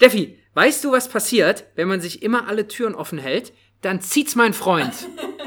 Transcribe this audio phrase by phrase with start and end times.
[0.00, 3.52] Steffi, weißt du, was passiert, wenn man sich immer alle Türen offen hält?
[3.82, 4.94] Dann zieht's mein Freund.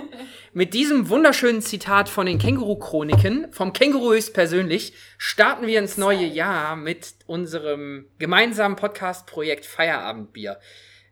[0.54, 6.76] Mit diesem wunderschönen Zitat von den Känguru-Chroniken, vom Känguru höchstpersönlich, starten wir ins neue Jahr
[6.76, 10.60] mit unserem gemeinsamen Podcast-Projekt Feierabendbier.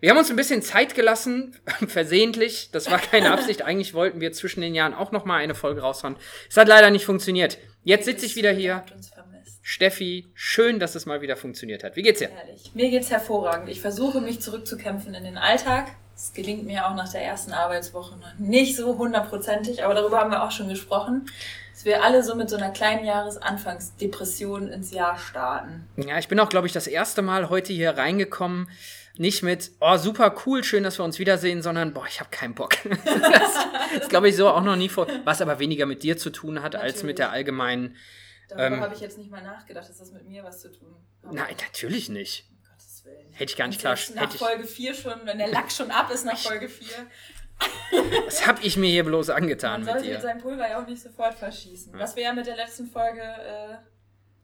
[0.01, 1.55] Wir haben uns ein bisschen Zeit gelassen,
[1.87, 2.69] versehentlich.
[2.71, 3.63] Das war keine Absicht.
[3.63, 6.15] Eigentlich wollten wir zwischen den Jahren auch noch mal eine Folge raushauen.
[6.47, 7.57] Es hat leider nicht funktioniert.
[7.83, 8.83] Jetzt sitze ich wieder hier.
[9.71, 11.95] Steffi, schön, dass es mal wieder funktioniert hat.
[11.95, 12.27] Wie geht's dir?
[12.27, 12.71] Herrlich.
[12.73, 13.69] Mir geht's hervorragend.
[13.69, 15.91] Ich versuche mich zurückzukämpfen in den Alltag.
[16.13, 20.29] Es gelingt mir auch nach der ersten Arbeitswoche noch nicht so hundertprozentig, aber darüber haben
[20.29, 21.25] wir auch schon gesprochen,
[21.71, 25.87] dass wir alle so mit so einer kleinen Jahresanfangsdepression ins Jahr starten.
[25.95, 28.69] Ja, ich bin auch, glaube ich, das erste Mal heute hier reingekommen.
[29.15, 32.55] Nicht mit, oh, super cool, schön, dass wir uns wiedersehen, sondern, boah, ich habe keinen
[32.55, 32.75] Bock.
[33.05, 35.07] das ist, glaube ich, so auch noch nie vor.
[35.23, 36.95] Was aber weniger mit dir zu tun hat, Natürlich.
[36.95, 37.95] als mit der allgemeinen
[38.51, 40.93] Darüber ähm, habe ich jetzt nicht mal nachgedacht, dass das mit mir was zu tun
[41.23, 41.31] hat.
[41.31, 42.49] Nein, natürlich nicht.
[42.49, 43.31] Um Gottes Willen.
[43.31, 43.97] Hätte ich gar nicht klar.
[44.15, 46.87] Nach Folge 4 schon, wenn der Lack schon ab ist nach Folge 4.
[48.25, 50.87] Was habe ich mir hier bloß angetan Man sollte mit, mit seinem Pulver ja auch
[50.87, 51.93] nicht sofort verschießen.
[51.93, 51.99] Ja.
[51.99, 53.77] Was wir ja mit der letzten Folge äh,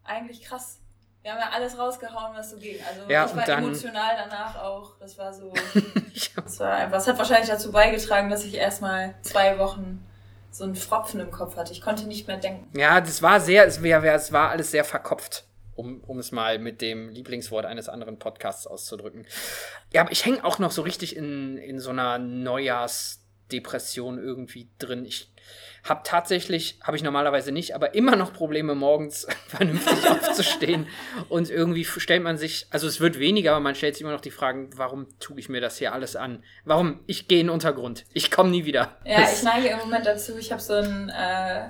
[0.03, 0.79] eigentlich krass.
[1.21, 2.77] Wir haben ja alles rausgehauen, was so ging.
[2.87, 4.97] Also ja, ich war dann, emotional danach auch.
[4.99, 5.53] Das war so.
[6.35, 6.99] das war einfach.
[6.99, 10.06] Es hat wahrscheinlich dazu beigetragen, dass ich erstmal zwei Wochen
[10.57, 11.71] so einen Fropfen im Kopf hatte.
[11.71, 12.67] Ich konnte nicht mehr denken.
[12.77, 16.59] Ja, das war sehr, es war, es war alles sehr verkopft, um, um es mal
[16.59, 19.25] mit dem Lieblingswort eines anderen Podcasts auszudrücken.
[19.93, 25.05] Ja, aber ich hänge auch noch so richtig in, in so einer Neujahrsdepression irgendwie drin.
[25.05, 25.31] Ich
[25.83, 30.87] habe tatsächlich, habe ich normalerweise nicht, aber immer noch Probleme, morgens vernünftig aufzustehen.
[31.29, 34.21] Und irgendwie stellt man sich, also es wird weniger, aber man stellt sich immer noch
[34.21, 36.43] die Fragen, warum tue ich mir das hier alles an?
[36.65, 36.99] Warum?
[37.07, 38.05] Ich gehe in den Untergrund.
[38.13, 38.97] Ich komme nie wieder.
[39.05, 41.67] Ja, ich neige im Moment dazu, ich habe so ein, äh,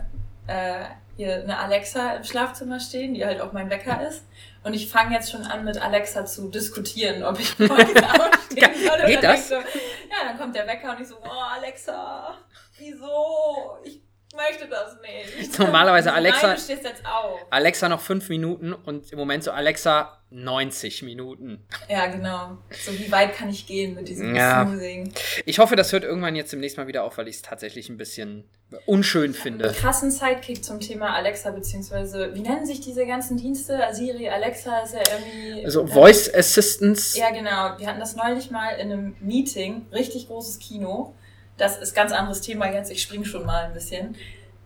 [0.47, 0.85] äh,
[1.17, 4.23] hier eine Alexa im Schlafzimmer stehen, die halt auch mein Wecker ist.
[4.63, 9.07] Und ich fange jetzt schon an, mit Alexa zu diskutieren, ob ich morgens aufstehen soll.
[9.07, 9.49] Geht das?
[9.49, 12.37] So, ja, dann kommt der Wecker und ich so, oh, Alexa,
[12.77, 13.77] wieso?
[13.83, 14.01] Ich
[14.35, 15.59] möchte das nicht.
[15.59, 16.47] Normalerweise Alexa.
[16.47, 17.39] Nein, du stehst jetzt auf.
[17.49, 21.65] Alexa noch fünf Minuten und im Moment so Alexa 90 Minuten.
[21.89, 22.57] Ja, genau.
[22.71, 24.65] So wie weit kann ich gehen mit diesem ja.
[24.65, 25.13] Smoothing?
[25.45, 27.97] Ich hoffe, das hört irgendwann jetzt demnächst mal wieder auf, weil ich es tatsächlich ein
[27.97, 28.43] bisschen
[28.85, 29.71] unschön finde.
[29.71, 33.79] Krassen Sidekick zum Thema Alexa, beziehungsweise, wie nennen sich diese ganzen Dienste?
[33.93, 35.63] Siri, Alexa ist ja irgendwie.
[35.63, 37.17] Also äh, Voice Assistance.
[37.17, 37.79] Ja, genau.
[37.79, 41.15] Wir hatten das neulich mal in einem Meeting, richtig großes Kino
[41.57, 44.15] das ist ganz anderes Thema jetzt, ich springe schon mal ein bisschen.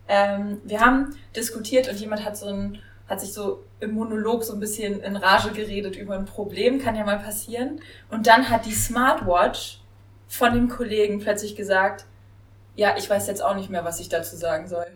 [0.08, 4.54] Ähm, wir haben diskutiert und jemand hat so ein, hat sich so im Monolog so
[4.54, 7.82] ein bisschen in Rage geredet über ein Problem, kann ja mal passieren.
[8.10, 9.80] Und dann hat die Smartwatch
[10.28, 12.06] von dem Kollegen plötzlich gesagt,
[12.76, 14.86] ja, ich weiß jetzt auch nicht mehr, was ich dazu sagen soll.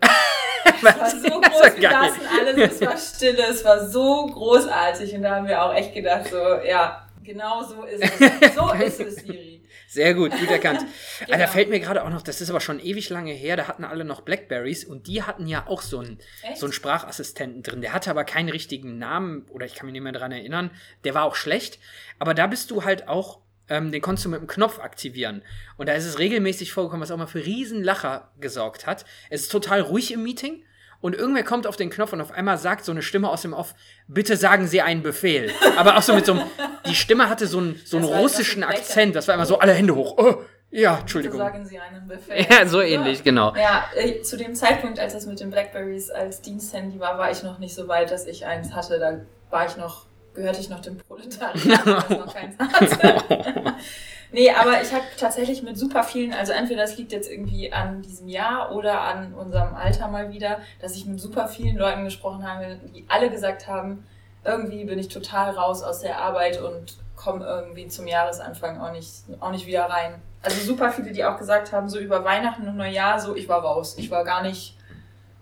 [0.68, 5.36] Es war so groß gelassen, alles, es war stille, es war so großartig und da
[5.36, 6.36] haben wir auch echt gedacht, so,
[6.66, 8.54] ja, genau so ist es.
[8.54, 9.55] So ist es, Siri.
[9.88, 10.84] Sehr gut, gut erkannt.
[11.26, 11.38] genau.
[11.38, 13.84] Da fällt mir gerade auch noch, das ist aber schon ewig lange her, da hatten
[13.84, 16.18] alle noch Blackberries und die hatten ja auch so einen,
[16.54, 17.80] so einen Sprachassistenten drin.
[17.80, 20.70] Der hatte aber keinen richtigen Namen oder ich kann mich nicht mehr daran erinnern.
[21.04, 21.78] Der war auch schlecht,
[22.18, 25.42] aber da bist du halt auch ähm, den konntest du mit dem Knopf aktivieren.
[25.76, 29.04] Und da ist es regelmäßig vorgekommen, was auch mal für Riesenlacher gesorgt hat.
[29.28, 30.62] Es ist total ruhig im Meeting
[31.06, 33.52] und irgendwer kommt auf den Knopf und auf einmal sagt so eine Stimme aus dem
[33.52, 33.76] Off,
[34.08, 35.52] bitte sagen Sie einen Befehl.
[35.76, 36.42] Aber auch so mit so einem,
[36.84, 39.94] die Stimme hatte so einen, so einen russischen Akzent, das war immer so alle Hände
[39.94, 40.18] hoch.
[40.18, 41.38] Oh, ja, Entschuldigung.
[41.38, 42.44] Bitte sagen Sie einen Befehl.
[42.50, 43.54] Ja, so ähnlich, genau.
[43.54, 47.44] Ja, äh, zu dem Zeitpunkt, als das mit den Blackberries als Diensthandy war, war ich
[47.44, 48.98] noch nicht so weit, dass ich eins hatte.
[48.98, 53.74] Da war ich noch, gehörte ich noch dem Proletariat, das noch keins hatte.
[54.36, 58.02] Nee, aber ich habe tatsächlich mit super vielen, also entweder das liegt jetzt irgendwie an
[58.02, 62.46] diesem Jahr oder an unserem Alter mal wieder, dass ich mit super vielen Leuten gesprochen
[62.46, 64.04] habe, die alle gesagt haben,
[64.44, 69.10] irgendwie bin ich total raus aus der Arbeit und komme irgendwie zum Jahresanfang auch nicht,
[69.40, 70.20] auch nicht wieder rein.
[70.42, 73.62] Also super viele, die auch gesagt haben, so über Weihnachten und Neujahr, so ich war
[73.62, 73.96] raus.
[73.96, 74.76] Ich war gar nicht,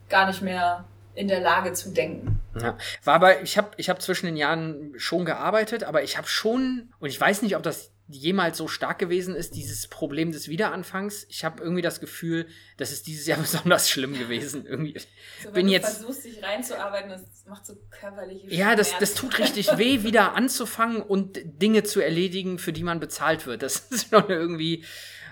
[0.09, 0.85] gar nicht mehr
[1.17, 2.41] in der Lage zu denken.
[2.61, 2.77] Ja.
[3.03, 6.93] War aber, ich habe ich hab zwischen den Jahren schon gearbeitet, aber ich habe schon,
[7.01, 11.27] und ich weiß nicht, ob das jemals so stark gewesen ist, dieses Problem des Wiederanfangs.
[11.29, 12.47] Ich habe irgendwie das Gefühl,
[12.77, 14.67] das ist dieses Jahr besonders schlimm gewesen.
[14.67, 14.99] Irgendwie
[15.43, 19.39] so, bin du jetzt versuchst dich reinzuarbeiten, das macht so körperliche Ja, das, das tut
[19.39, 23.63] richtig weh, wieder anzufangen und Dinge zu erledigen, für die man bezahlt wird.
[23.63, 24.85] Das ist schon irgendwie,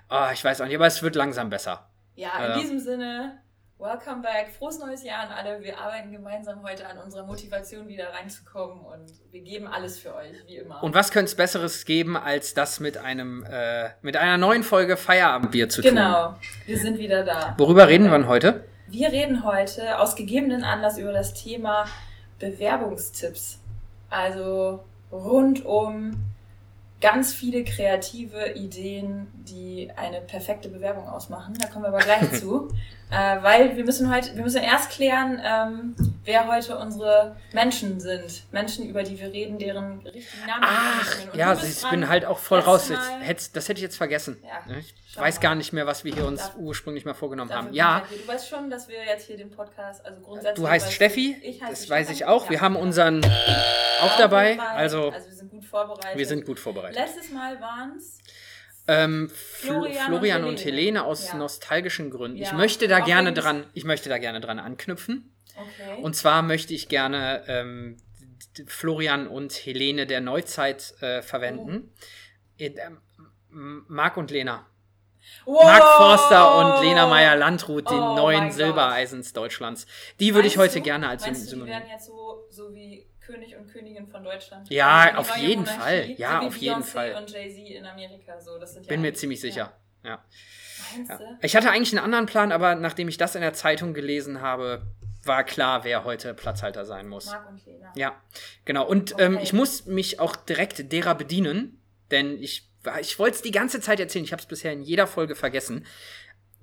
[0.08, 1.91] oh, ich weiß auch nicht, aber es wird langsam besser.
[2.14, 3.43] Ja, in äh, diesem Sinne
[3.82, 4.49] Welcome back.
[4.56, 5.61] Frohes neues Jahr an alle.
[5.61, 10.31] Wir arbeiten gemeinsam heute an unserer Motivation wieder reinzukommen und wir geben alles für euch,
[10.46, 10.81] wie immer.
[10.84, 14.96] Und was könnte es Besseres geben, als das mit einem äh, mit einer neuen Folge
[14.96, 15.96] Feierabendbier zu tun?
[15.96, 17.56] Genau, wir sind wieder da.
[17.58, 18.62] Worüber reden wir heute?
[18.87, 21.87] Wir reden heute aus gegebenen Anlass über das Thema
[22.38, 23.58] Bewerbungstipps.
[24.11, 26.32] Also rund um
[27.00, 31.55] ganz viele kreative Ideen, die eine perfekte Bewerbung ausmachen.
[31.61, 32.69] Da kommen wir aber gleich zu.
[33.12, 35.94] Äh, weil wir müssen heute, wir müssen erst klären, ähm,
[36.25, 38.44] wer heute unsere Menschen sind.
[38.53, 42.61] Menschen, über die wir reden, deren richtigen Namen Ach, ja, ich bin halt auch voll
[42.61, 42.91] raus.
[43.26, 44.43] Jetzt, das hätte ich jetzt vergessen.
[44.43, 47.75] Ja, ich weiß gar nicht mehr, was wir hier uns Darf, ursprünglich mal vorgenommen haben.
[47.75, 48.03] Ja.
[48.09, 50.65] Du weißt schon, dass wir jetzt hier den Podcast, also grundsätzlich.
[50.65, 52.44] Du heißt Steffi, ich heiße das weiß ich auch.
[52.44, 52.50] Ja.
[52.50, 53.23] Wir haben unseren
[54.00, 54.58] auch dabei.
[54.58, 56.17] Also, also wir sind gut vorbereitet.
[56.17, 56.97] Wir sind gut vorbereitet.
[56.97, 58.20] Letztes Mal waren es
[58.88, 61.34] ähm, Florian, Florian, und, Helene, und Helene aus ja.
[61.37, 62.38] nostalgischen Gründen.
[62.38, 62.49] Ja.
[62.49, 65.34] Ich möchte da gerne dran, ich möchte da gerne dran anknüpfen.
[65.55, 66.02] Okay.
[66.02, 67.99] Und zwar möchte ich gerne ähm,
[68.67, 71.93] Florian und Helene der Neuzeit äh, verwenden.
[72.58, 72.64] Oh.
[72.64, 72.73] Äh,
[73.49, 74.67] Marc und Lena.
[75.44, 75.64] Wow.
[75.64, 79.87] Marc Forster und Lena Meyer-Landrut, die oh neuen Silbereisens Deutschlands.
[80.19, 81.67] Die würde ich heute gerne als Synonym.
[81.67, 84.69] Die werden jetzt so, so wie König und Königin von Deutschland.
[84.70, 86.10] Ja, also auf jeden Monarchie, Fall.
[86.16, 87.14] Ja, so auf jeden Fall.
[87.14, 88.40] Und Jay-Z in Amerika.
[88.40, 89.72] So, das sind ja Bin mir ziemlich sicher.
[90.04, 90.24] Ja.
[91.08, 91.20] ja.
[91.40, 94.82] Ich hatte eigentlich einen anderen Plan, aber nachdem ich das in der Zeitung gelesen habe,
[95.24, 97.26] war klar, wer heute Platzhalter sein muss.
[97.26, 97.92] Marc und Lena.
[97.94, 98.20] Ja,
[98.64, 98.86] genau.
[98.86, 99.24] Und okay.
[99.24, 101.80] ähm, ich muss mich auch direkt derer bedienen,
[102.10, 102.69] denn ich,
[103.00, 104.24] ich wollte es die ganze Zeit erzählen.
[104.24, 105.86] Ich habe es bisher in jeder Folge vergessen.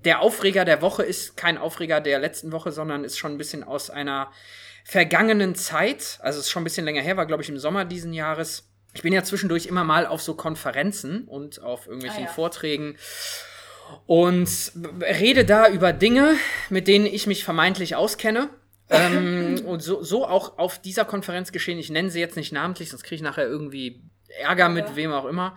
[0.04, 3.64] Der Aufreger der Woche ist kein Aufreger der letzten Woche, sondern ist schon ein bisschen
[3.64, 4.30] aus einer
[4.84, 7.84] vergangenen Zeit, also es ist schon ein bisschen länger her, war glaube ich im Sommer
[7.84, 8.68] diesen Jahres.
[8.92, 12.32] Ich bin ja zwischendurch immer mal auf so Konferenzen und auf irgendwelchen ah, ja.
[12.32, 12.96] Vorträgen
[14.06, 14.48] und
[15.02, 16.34] rede da über Dinge,
[16.68, 18.50] mit denen ich mich vermeintlich auskenne.
[18.90, 21.78] ähm, und so, so auch auf dieser Konferenz geschehen.
[21.78, 24.02] Ich nenne sie jetzt nicht namentlich, sonst kriege ich nachher irgendwie
[24.40, 24.96] Ärger mit ja.
[24.96, 25.56] wem auch immer.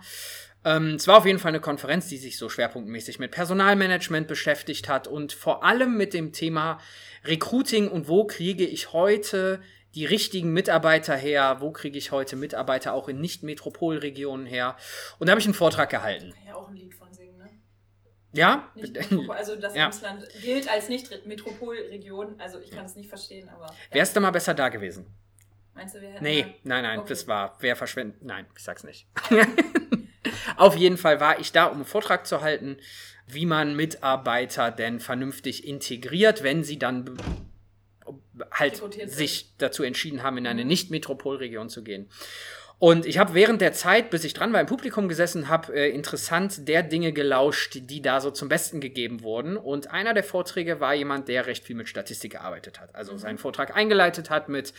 [0.64, 4.88] Ähm, es war auf jeden Fall eine Konferenz, die sich so schwerpunktmäßig mit Personalmanagement beschäftigt
[4.88, 6.78] hat und vor allem mit dem Thema
[7.24, 9.60] Recruiting und wo kriege ich heute
[9.94, 14.76] die richtigen Mitarbeiter her, wo kriege ich heute Mitarbeiter auch in Nicht-Metropolregionen her.
[15.18, 16.32] Und da habe ich einen Vortrag gehalten.
[16.32, 17.50] Kann ja auch ein Lied von singen, ne?
[18.32, 18.72] Ja?
[19.28, 19.86] also das ja.
[19.86, 23.66] Emsland gilt als Nicht-Metropolregion, also ich kann es nicht verstehen, aber...
[23.66, 23.94] Ja.
[23.94, 25.06] Wärst du mal besser da gewesen?
[25.74, 26.24] Meinst du, wir hätten...
[26.24, 27.08] Nee, nein, nein, okay.
[27.08, 28.22] das war, wer verschwendet...
[28.22, 29.06] Nein, ich sag's nicht.
[30.56, 32.78] Auf jeden Fall war ich da, um einen Vortrag zu halten
[33.26, 37.16] wie man Mitarbeiter denn vernünftig integriert, wenn sie dann
[38.50, 40.68] halt sich dazu entschieden haben, in eine mhm.
[40.68, 42.08] Nicht-Metropolregion zu gehen.
[42.84, 45.88] Und ich habe während der Zeit, bis ich dran war, im Publikum gesessen, habe äh,
[45.88, 49.56] interessant der Dinge gelauscht, die da so zum Besten gegeben wurden.
[49.56, 52.94] Und einer der Vorträge war jemand, der recht viel mit Statistik gearbeitet hat.
[52.94, 53.18] Also mhm.
[53.20, 54.74] seinen Vortrag eingeleitet hat mit,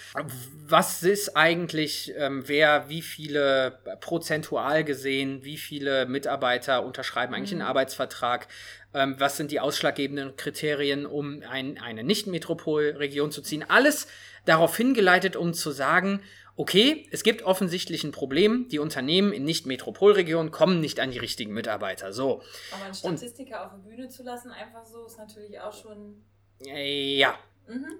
[0.67, 7.61] was ist eigentlich, ähm, wer, wie viele prozentual gesehen, wie viele Mitarbeiter unterschreiben eigentlich mhm.
[7.61, 8.47] einen Arbeitsvertrag,
[8.93, 13.65] ähm, was sind die ausschlaggebenden Kriterien, um ein, eine Nicht-Metropolregion zu ziehen.
[13.67, 14.05] Alles
[14.45, 16.21] darauf hingeleitet, um zu sagen,
[16.55, 21.53] okay, es gibt offensichtlich ein Problem, die Unternehmen in Nicht-Metropolregionen kommen nicht an die richtigen
[21.53, 22.13] Mitarbeiter.
[22.13, 22.41] So.
[22.71, 26.23] Aber einen Statistiker Und, auf der Bühne zu lassen, einfach so, ist natürlich auch schon.
[26.65, 27.37] Äh, ja.
[27.67, 27.99] Mhm.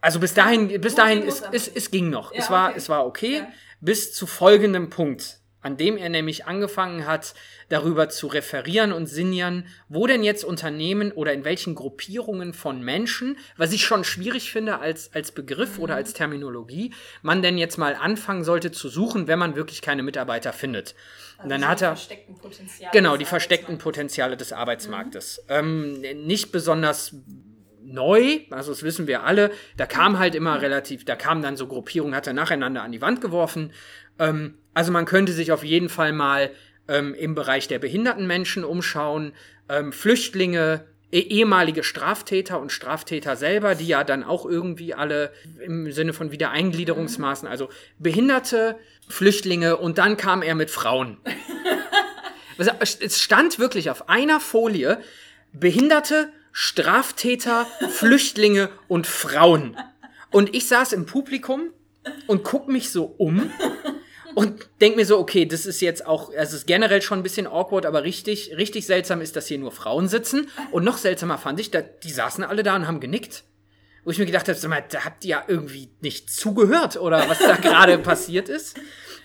[0.00, 2.32] Also bis dahin, bis dahin, es, es, es ging noch.
[2.32, 2.78] Ja, es, war, okay.
[2.78, 3.48] es war okay, ja.
[3.80, 7.34] bis zu folgendem Punkt an dem er nämlich angefangen hat,
[7.68, 13.38] darüber zu referieren und sinnieren, wo denn jetzt Unternehmen oder in welchen Gruppierungen von Menschen,
[13.56, 15.84] was ich schon schwierig finde als, als Begriff mhm.
[15.84, 16.92] oder als Terminologie,
[17.22, 20.94] man denn jetzt mal anfangen sollte zu suchen, wenn man wirklich keine Mitarbeiter findet.
[21.38, 21.96] Also und dann hat er
[22.92, 25.44] genau die versteckten Potenziale des Arbeitsmarktes.
[25.48, 25.54] Mhm.
[25.54, 27.14] Ähm, nicht besonders
[27.84, 29.50] neu, also das wissen wir alle.
[29.76, 33.00] Da kam halt immer relativ, da kamen dann so Gruppierungen, hat er nacheinander an die
[33.00, 33.72] Wand geworfen.
[34.18, 36.50] Ähm, also man könnte sich auf jeden Fall mal
[36.88, 39.32] ähm, im Bereich der behinderten Menschen umschauen,
[39.68, 45.92] ähm, Flüchtlinge, eh ehemalige Straftäter und Straftäter selber, die ja dann auch irgendwie alle im
[45.92, 51.18] Sinne von Wiedereingliederungsmaßen, also Behinderte, Flüchtlinge und dann kam er mit Frauen.
[52.58, 54.98] es stand wirklich auf einer Folie
[55.52, 59.76] Behinderte, Straftäter, Flüchtlinge und Frauen.
[60.30, 61.70] Und ich saß im Publikum
[62.26, 63.50] und guck mich so um
[64.34, 67.22] und denk mir so, okay, das ist jetzt auch, also es ist generell schon ein
[67.22, 70.48] bisschen awkward, aber richtig, richtig seltsam ist, dass hier nur Frauen sitzen.
[70.70, 73.44] Und noch seltsamer fand ich, da, die saßen alle da und haben genickt.
[74.04, 77.38] Wo ich mir gedacht habe, mal, da habt ihr ja irgendwie nicht zugehört oder was
[77.38, 78.76] da gerade passiert ist.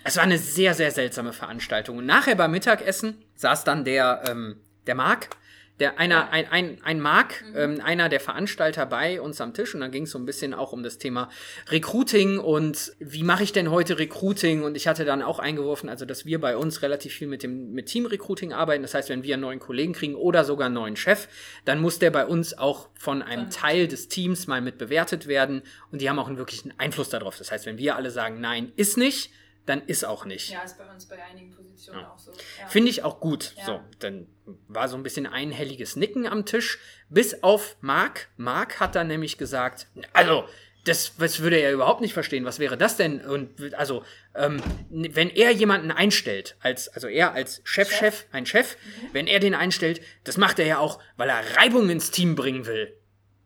[0.04, 1.98] Es war eine sehr, sehr seltsame Veranstaltung.
[1.98, 5.30] Und nachher beim Mittagessen saß dann der, ähm, der Marc
[5.80, 7.56] der einer, ein, ein, ein Mark, mhm.
[7.56, 9.74] ähm, einer der Veranstalter bei uns am Tisch.
[9.74, 11.30] Und dann ging es so ein bisschen auch um das Thema
[11.68, 14.62] Recruiting und wie mache ich denn heute Recruiting?
[14.64, 17.72] Und ich hatte dann auch eingeworfen, also dass wir bei uns relativ viel mit dem
[17.72, 20.74] mit Team Recruiting arbeiten, das heißt, wenn wir einen neuen Kollegen kriegen oder sogar einen
[20.74, 21.28] neuen Chef,
[21.64, 25.62] dann muss der bei uns auch von einem Teil des Teams mal mit bewertet werden.
[25.92, 27.38] Und die haben auch einen wirklichen Einfluss darauf.
[27.38, 29.30] Das heißt, wenn wir alle sagen, nein, ist nicht,
[29.68, 30.50] dann ist auch nicht.
[30.50, 32.12] Ja, ist bei uns bei einigen Positionen ja.
[32.12, 32.32] auch so.
[32.32, 32.68] Ja.
[32.68, 33.54] Finde ich auch gut.
[33.56, 33.64] Ja.
[33.64, 34.26] So, dann
[34.66, 38.28] war so ein bisschen einhelliges Nicken am Tisch, bis auf Marc.
[38.36, 40.48] Marc hat dann nämlich gesagt, also
[40.84, 42.44] das, das würde er überhaupt nicht verstehen.
[42.44, 43.20] Was wäre das denn?
[43.20, 48.76] Und also, ähm, wenn er jemanden einstellt, als, also er als Chefchef, Chef, ein Chef,
[48.76, 49.08] mhm.
[49.12, 52.66] wenn er den einstellt, das macht er ja auch, weil er Reibung ins Team bringen
[52.66, 52.96] will.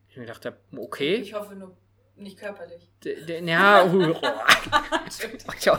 [0.09, 1.17] Ich mir dachte, okay.
[1.17, 1.77] Ich hoffe nur
[2.17, 2.89] nicht körperlich.
[3.45, 5.79] ja, uh, oh,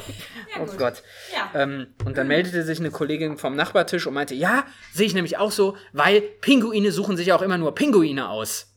[0.60, 1.04] oh Gott.
[1.34, 1.52] Ja.
[1.62, 5.38] Ähm, und dann meldete sich eine Kollegin vom Nachbartisch und meinte, ja, sehe ich nämlich
[5.38, 8.74] auch so, weil Pinguine suchen sich auch immer nur Pinguine aus.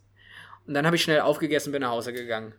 [0.67, 2.55] Und dann habe ich schnell aufgegessen und bin nach Hause gegangen.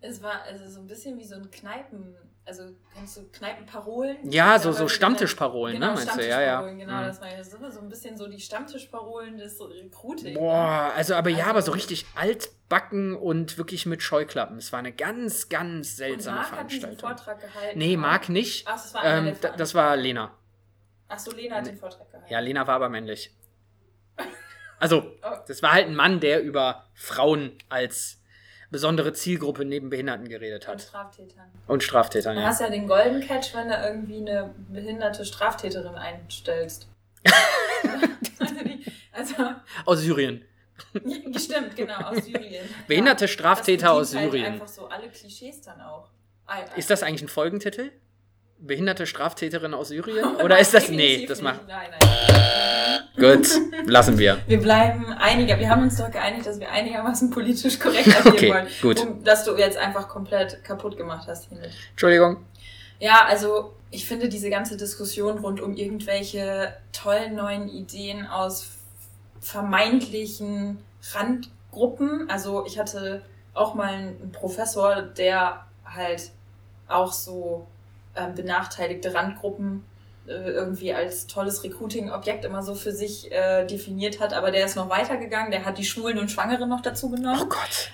[0.00, 2.16] Es war also so ein bisschen wie so ein Kneipen,
[2.48, 4.30] also kennst du Kneipenparolen?
[4.30, 6.26] Ja, so, so Stammtischparolen, genau, ne, meinst du?
[6.26, 6.62] Ja, ja.
[6.62, 7.06] Genau, mhm.
[7.06, 10.34] das war ja so, so ein bisschen so die Stammtischparolen des Recruiting.
[10.34, 14.56] Boah, also aber also, ja, aber so richtig altbacken und wirklich mit Scheuklappen.
[14.56, 16.90] Es war eine ganz, ganz seltsame und Marc Veranstaltung.
[16.90, 17.78] Hat diesen Vortrag gehalten.
[17.78, 18.66] Nee, Marc nicht.
[18.66, 20.34] Ach, das war, ähm, das war Lena.
[21.08, 22.32] Ach so, Lena hat den Vortrag gehalten.
[22.32, 23.34] Ja, Lena war aber männlich.
[24.80, 25.36] Also, oh.
[25.48, 28.20] das war halt ein Mann, der über Frauen als
[28.70, 30.74] besondere Zielgruppe neben Behinderten geredet hat.
[30.74, 31.46] Und Straftätern.
[31.66, 32.42] Und Straftätern, ja.
[32.42, 36.88] Du hast ja den Golden Catch, wenn du irgendwie eine behinderte Straftäterin einstellst.
[39.12, 39.34] also,
[39.84, 40.44] aus Syrien.
[41.36, 42.64] Stimmt, genau, aus Syrien.
[42.86, 44.52] Behinderte Straftäter aus halt Syrien.
[44.52, 46.10] einfach so alle Klischees dann auch.
[46.76, 47.90] Ist das eigentlich ein Folgentitel?
[48.58, 50.36] Behinderte Straftäterin aus Syrien?
[50.44, 50.88] Oder ist das.
[50.88, 51.66] Nee, das macht.
[51.66, 52.08] Nein, nein.
[53.16, 53.48] Gut,
[53.86, 54.38] lassen wir.
[54.46, 55.58] Wir bleiben einiger.
[55.58, 58.66] Wir haben uns doch geeinigt, dass wir einigermaßen politisch korrekt agieren okay, wollen.
[58.80, 59.00] Gut.
[59.00, 61.72] Um, dass du jetzt einfach komplett kaputt gemacht hast hiermit.
[61.90, 62.44] Entschuldigung.
[63.00, 68.68] Ja, also ich finde diese ganze Diskussion rund um irgendwelche tollen neuen Ideen aus
[69.40, 70.78] vermeintlichen
[71.12, 72.30] Randgruppen.
[72.30, 73.22] Also ich hatte
[73.54, 76.30] auch mal einen Professor, der halt
[76.86, 77.66] auch so
[78.18, 79.84] ähm, benachteiligte Randgruppen
[80.28, 84.76] äh, irgendwie als tolles Recruiting-Objekt immer so für sich äh, definiert hat, aber der ist
[84.76, 87.40] noch weitergegangen, der hat die Schwulen und Schwangeren noch dazu genommen.
[87.42, 87.90] Oh Gott.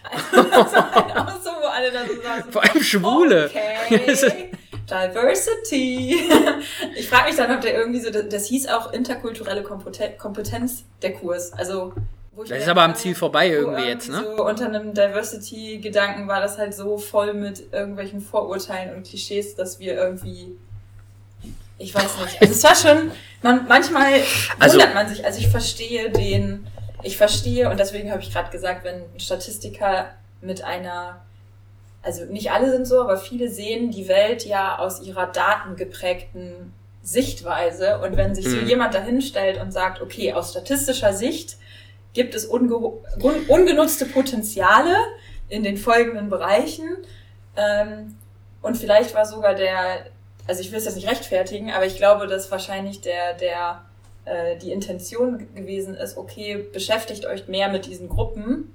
[0.53, 2.53] Also, halt auch so, wo alle da so saßen.
[2.53, 3.51] Vor allem Schwule.
[3.51, 4.51] Okay.
[4.91, 6.19] Diversity.
[6.97, 11.53] Ich frage mich dann, ob der irgendwie so, das hieß auch interkulturelle Kompetenz, der Kurs.
[11.53, 11.93] Also
[12.37, 14.25] das ist aber am Ziel vorbei irgendwie, jetzt, ne?
[14.37, 19.79] So unter einem Diversity-Gedanken war das halt so voll mit irgendwelchen Vorurteilen und Klischees, dass
[19.79, 20.57] wir irgendwie.
[21.79, 22.41] Ich weiß nicht.
[22.41, 23.11] Also es war schon.
[23.43, 24.21] Man, manchmal
[24.59, 25.25] also, wundert man sich.
[25.25, 26.67] Also ich verstehe den.
[27.03, 30.07] Ich verstehe, und deswegen habe ich gerade gesagt, wenn ein Statistiker
[30.41, 31.21] mit einer.
[32.03, 36.73] Also nicht alle sind so, aber viele sehen die Welt ja aus ihrer datengeprägten
[37.03, 38.01] Sichtweise.
[38.01, 38.67] Und wenn sich so mhm.
[38.67, 41.57] jemand dahinstellt und sagt, okay, aus statistischer Sicht
[42.15, 44.97] gibt es ungenutzte Potenziale
[45.49, 46.97] in den folgenden Bereichen.
[47.57, 48.17] Ähm,
[48.63, 50.07] und vielleicht war sogar der,
[50.47, 53.85] also ich will es jetzt nicht rechtfertigen, aber ich glaube, dass wahrscheinlich der, der,
[54.25, 58.75] äh, die Intention gewesen ist, okay, beschäftigt euch mehr mit diesen Gruppen.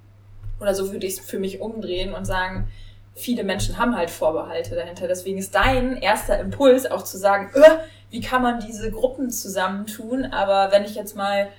[0.60, 2.68] Oder so würde ich es für mich umdrehen und sagen,
[3.16, 5.08] viele Menschen haben halt Vorbehalte dahinter.
[5.08, 7.78] Deswegen ist dein erster Impuls auch zu sagen, öh,
[8.10, 10.26] wie kann man diese Gruppen zusammentun?
[10.26, 11.50] Aber wenn ich jetzt mal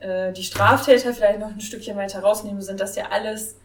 [0.00, 3.56] äh, die Straftäter vielleicht noch ein Stückchen weiter rausnehmen, sind das ja alles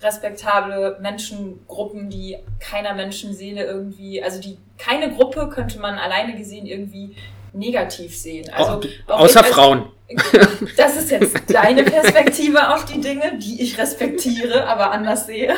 [0.00, 7.16] respektable Menschengruppen, die keiner Menschenseele irgendwie, also die keine Gruppe könnte man alleine gesehen irgendwie
[7.52, 8.48] negativ sehen.
[8.52, 9.90] Also oh, außer als, Frauen.
[10.76, 15.54] Das ist jetzt deine Perspektive auf die Dinge, die ich respektiere, aber anders sehe.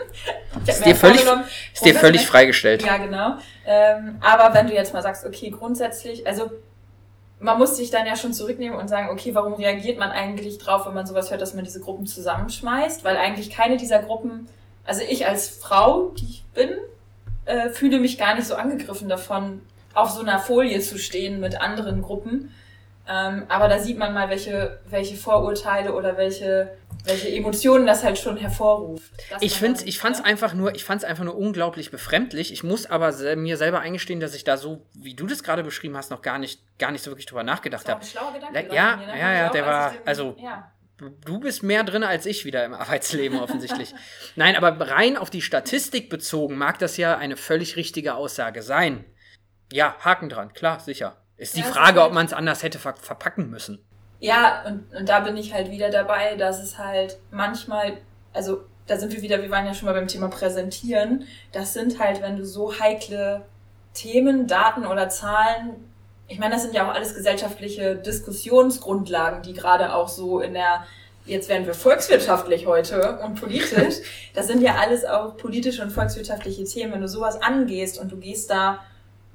[0.66, 1.22] ist dir völlig,
[1.72, 2.84] ist dir völlig freigestellt.
[2.84, 3.36] Ja, genau.
[3.66, 6.50] Ähm, aber wenn du jetzt mal sagst, okay, grundsätzlich, also
[7.40, 10.86] man muss sich dann ja schon zurücknehmen und sagen, okay, warum reagiert man eigentlich drauf,
[10.86, 13.02] wenn man sowas hört, dass man diese Gruppen zusammenschmeißt?
[13.02, 14.46] Weil eigentlich keine dieser Gruppen,
[14.84, 16.70] also ich als Frau, die ich bin,
[17.46, 19.62] äh, fühle mich gar nicht so angegriffen davon,
[19.94, 22.52] auf so einer Folie zu stehen mit anderen Gruppen.
[23.08, 28.18] Ähm, aber da sieht man mal, welche, welche Vorurteile oder welche welche Emotionen das halt
[28.18, 29.12] schon hervorruft.
[29.40, 32.52] Ich finde, ich fand's einfach nur, ich fand's einfach nur unglaublich befremdlich.
[32.52, 35.96] Ich muss aber mir selber eingestehen, dass ich da so, wie du das gerade beschrieben
[35.96, 38.04] hast, noch gar nicht, gar nicht so wirklich drüber nachgedacht habe.
[38.72, 39.18] Ja, mir, ne?
[39.18, 40.70] ja, ja, der war, also, ja.
[40.98, 43.94] du bist mehr drin als ich wieder im Arbeitsleben offensichtlich.
[44.36, 49.04] Nein, aber rein auf die Statistik bezogen mag das ja eine völlig richtige Aussage sein.
[49.72, 51.16] Ja, Haken dran, klar, sicher.
[51.40, 53.78] Ist die ja, Frage, ob man es anders hätte ver verpacken müssen.
[54.18, 57.96] Ja, und, und da bin ich halt wieder dabei, dass es halt manchmal,
[58.34, 61.24] also da sind wir wieder, wir waren ja schon mal beim Thema Präsentieren.
[61.52, 63.46] Das sind halt, wenn du so heikle
[63.94, 65.90] Themen, Daten oder Zahlen,
[66.28, 70.84] ich meine, das sind ja auch alles gesellschaftliche Diskussionsgrundlagen, die gerade auch so in der,
[71.24, 73.96] jetzt werden wir volkswirtschaftlich heute und politisch,
[74.34, 76.92] das sind ja alles auch politische und volkswirtschaftliche Themen.
[76.92, 78.80] Wenn du sowas angehst und du gehst da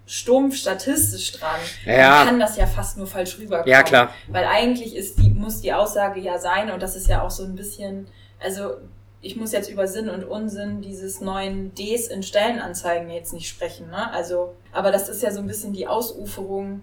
[0.05, 2.19] stumpf statistisch dran, ja.
[2.19, 3.67] dann kann das ja fast nur falsch rüberkommen.
[3.67, 4.13] Ja, klar.
[4.27, 7.43] Weil eigentlich ist die, muss die Aussage ja sein, und das ist ja auch so
[7.43, 8.07] ein bisschen,
[8.39, 8.75] also
[9.21, 13.89] ich muss jetzt über Sinn und Unsinn dieses neuen Ds in Stellenanzeigen jetzt nicht sprechen,
[13.89, 14.11] ne?
[14.13, 16.81] Also, aber das ist ja so ein bisschen die Ausuferung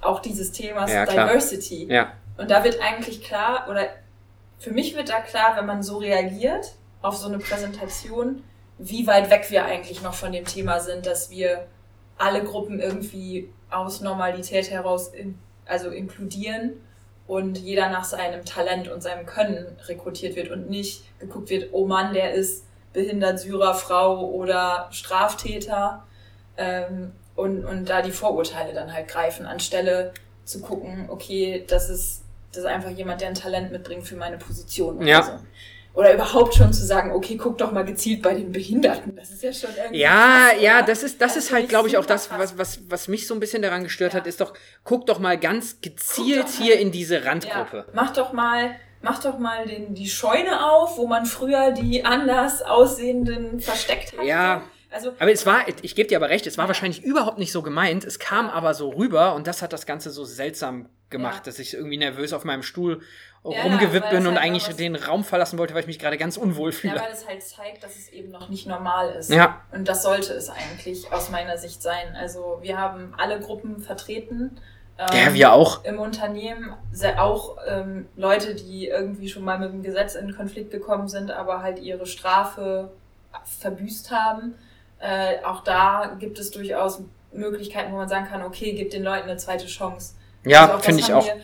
[0.00, 1.86] auch dieses Themas ja, Diversity.
[1.92, 2.12] Ja.
[2.38, 3.88] Und da wird eigentlich klar, oder
[4.58, 8.42] für mich wird da klar, wenn man so reagiert auf so eine Präsentation,
[8.78, 11.66] wie weit weg wir eigentlich noch von dem Thema sind, dass wir
[12.18, 16.72] alle Gruppen irgendwie aus Normalität heraus in, also inkludieren
[17.26, 21.86] und jeder nach seinem Talent und seinem Können rekrutiert wird und nicht geguckt wird, oh
[21.86, 26.04] Mann, der ist behindert, Syrer, Frau oder Straftäter
[26.56, 30.12] ähm, und, und da die Vorurteile dann halt greifen, anstelle
[30.44, 34.38] zu gucken, okay, das ist, das ist einfach jemand, der ein Talent mitbringt für meine
[34.38, 35.06] Position.
[35.06, 35.22] Ja.
[35.22, 35.32] So.
[35.98, 39.16] Oder überhaupt schon zu sagen, okay, guck doch mal gezielt bei den Behinderten.
[39.16, 39.98] Das ist ja schon irgendwie.
[39.98, 42.78] Ja, krass, ja, das ist, das Also ist halt, glaube ich, auch das, was, was,
[42.88, 44.20] was mich so ein bisschen daran gestört Ja.
[44.20, 46.52] hat, ist doch, guck doch mal ganz gezielt mal.
[46.52, 47.78] hier in diese Randgruppe.
[47.78, 52.04] Ja, mach doch mal, mach doch mal den, die Scheune auf, wo man früher die
[52.04, 54.24] anders aussehenden versteckt hat.
[54.24, 54.62] Ja.
[54.90, 57.62] Also, Aber es war, ich gebe dir aber recht, es war wahrscheinlich überhaupt nicht so
[57.62, 58.04] gemeint.
[58.04, 61.42] Es kam aber so rüber und das hat das Ganze so seltsam gemacht, Ja.
[61.44, 63.02] dass ich irgendwie nervös auf meinem Stuhl
[63.44, 66.36] Ja, rumgewippt bin und halt eigentlich den Raum verlassen wollte, weil ich mich gerade ganz
[66.36, 66.94] unwohl ja, fühle.
[67.00, 69.30] weil es halt zeigt, dass es eben noch nicht normal ist.
[69.30, 69.62] Ja.
[69.72, 72.14] Und das sollte es eigentlich aus meiner Sicht sein.
[72.18, 74.58] Also wir haben alle Gruppen vertreten.
[74.98, 75.84] Ja, Ähm, wir auch.
[75.84, 76.74] Im Unternehmen
[77.18, 81.62] auch ähm, Leute, die irgendwie schon mal mit dem Gesetz in Konflikt gekommen sind, aber
[81.62, 82.90] halt ihre Strafe
[83.44, 84.54] verbüßt haben.
[85.00, 87.02] Äh, auch da gibt es durchaus
[87.32, 90.14] Möglichkeiten, wo man sagen kann, okay, gib den Leuten eine zweite Chance.
[90.44, 91.24] Ja, Also das finde ich auch.
[91.24, 91.36] Wir,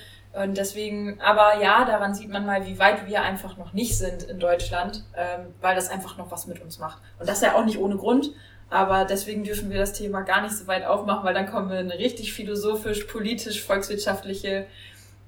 [0.43, 4.25] und deswegen, aber ja, daran sieht man mal, wie weit wir einfach noch nicht sind
[4.25, 6.99] in Deutschland, ähm, weil das einfach noch was mit uns macht.
[7.21, 8.33] Und das ja auch nicht ohne Grund.
[8.69, 11.79] Aber deswegen dürfen wir das Thema gar nicht so weit aufmachen, weil dann kommen wir
[11.79, 14.67] in eine richtig philosophisch, politisch, volkswirtschaftliche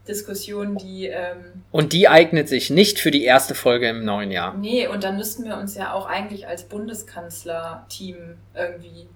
[0.09, 4.54] Diskussion, die ähm, Und die eignet sich nicht für die erste Folge im neuen Jahr.
[4.54, 9.09] nee, und dann müssten wir uns ja auch eigentlich als Bundeskanzler-Team irgendwie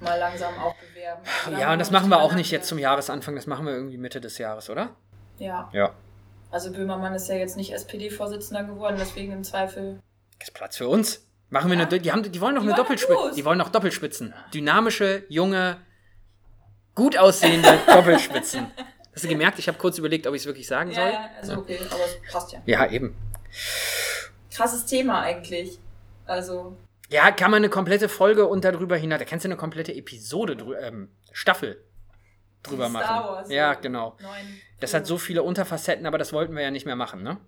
[0.00, 1.22] mal langsam auch bewerben.
[1.50, 2.78] Da Ja, und das machen wir auch nicht jetzt zum.
[2.78, 4.90] Jahresanfang, das machen wir irgendwie Mitte des Jahres, oder?
[5.38, 5.70] Ja.
[5.72, 5.92] Ja.
[6.50, 10.00] Also Böhmermann ist ja jetzt nicht SPD-Vorsitzender geworden, deswegen im Zweifel
[10.40, 11.24] Ist Platz für uns.
[11.48, 11.86] Machen wir Ja.
[11.86, 13.32] eine, die, haben, die wollen noch Die eine Doppelspitze.
[13.36, 14.34] Die wollen noch Doppelspitzen.
[14.54, 15.76] Dynamische, junge,
[16.94, 18.66] gut aussehende Doppelspitzen.
[19.14, 19.58] Hast du gemerkt?
[19.58, 21.12] Ich habe kurz überlegt, ob ich es wirklich sagen Ja, soll.
[21.12, 22.62] ja, also okay, aber es passt ja.
[22.66, 23.14] Ja, eben.
[24.50, 25.78] Krasses Thema eigentlich.
[26.26, 26.76] Also,
[27.10, 30.56] Ja, kann man eine komplette Folge und darüber hinaus, da kannst du eine komplette Episode,
[30.80, 31.84] ähm, Staffel
[32.62, 33.26] drüber Star machen.
[33.26, 34.16] Wars, ja, genau.
[34.20, 37.38] neun Das hat so viele Unterfacetten, aber das wollten wir ja nicht mehr machen, ne?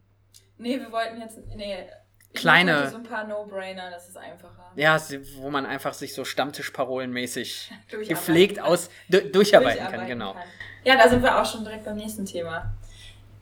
[0.58, 1.38] Nee, wir wollten jetzt.
[1.54, 1.86] Nee.
[2.34, 4.70] Kleine- So ein paar No-Brainer, das ist einfacher.
[4.76, 5.00] Ja,
[5.36, 10.32] wo man einfach sich so Stammtischparolenmäßig Durcharbeiten gepflegt aus du, durcharbeiten, kann, Durcharbeiten genau.
[10.34, 10.42] kann.
[10.84, 12.72] Ja, da sind wir auch schon direkt beim nächsten Thema.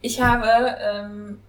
[0.01, 1.39] Ich habe ähm,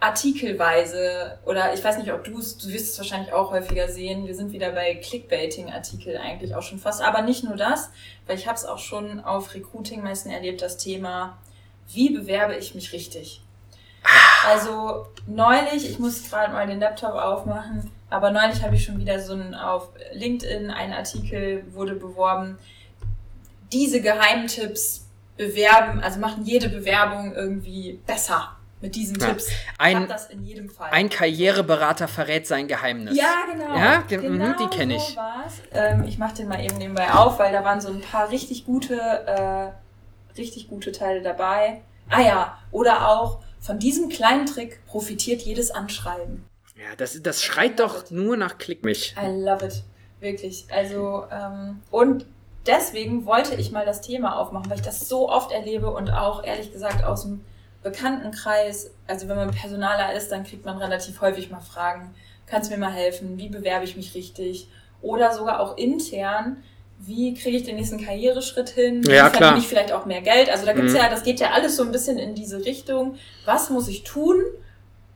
[0.00, 4.26] artikelweise, oder ich weiß nicht, ob du es, du wirst es wahrscheinlich auch häufiger sehen,
[4.26, 7.90] wir sind wieder bei Clickbaiting-Artikel eigentlich auch schon fast, aber nicht nur das,
[8.26, 11.38] weil ich habe es auch schon auf Recruiting-Messen erlebt, das Thema,
[11.92, 13.42] wie bewerbe ich mich richtig?
[14.46, 19.20] Also neulich, ich muss gerade mal den Laptop aufmachen, aber neulich habe ich schon wieder
[19.20, 22.58] so ein auf LinkedIn ein Artikel wurde beworben.
[23.72, 29.26] Diese Geheimtipps bewerben, also machen jede Bewerbung irgendwie besser mit diesen Ja.
[29.28, 29.48] Tipps.
[29.78, 30.88] Ein- hab das in jedem Fall.
[30.90, 33.16] Ein Karriereberater verrät sein Geheimnis.
[33.16, 33.76] Ja, genau.
[33.76, 35.02] Ja, ge- genau mhm, die kenn ich.
[35.02, 35.20] So.
[35.72, 38.64] Ähm, ich mache den mal eben nebenbei auf, weil da waren so ein paar richtig
[38.64, 41.82] gute, äh, richtig gute Teile dabei.
[42.08, 46.44] Ah ja, oder auch von diesem kleinen Trick profitiert jedes Anschreiben.
[46.76, 49.14] Ja, das, das schreit doch nur nach Klick mich.
[49.20, 49.82] I love it.
[50.20, 50.66] Wirklich.
[50.70, 52.26] Also, ähm, und
[52.66, 56.44] deswegen wollte ich mal das Thema aufmachen, weil ich das so oft erlebe und auch
[56.44, 57.44] ehrlich gesagt aus dem
[57.82, 62.14] Bekanntenkreis, also wenn man Personaler ist, dann kriegt man relativ häufig mal Fragen,
[62.46, 64.68] kannst du mir mal helfen, wie bewerbe ich mich richtig?
[65.00, 66.62] Oder sogar auch intern,
[67.02, 69.04] wie kriege ich den nächsten Karriereschritt hin?
[69.06, 70.50] Wie Ja, verdiene ich vielleicht auch mehr Geld?
[70.50, 70.98] Also da gibt's Mhm.
[70.98, 73.16] ja, das geht ja alles so ein bisschen in diese Richtung.
[73.46, 74.36] Was muss ich tun?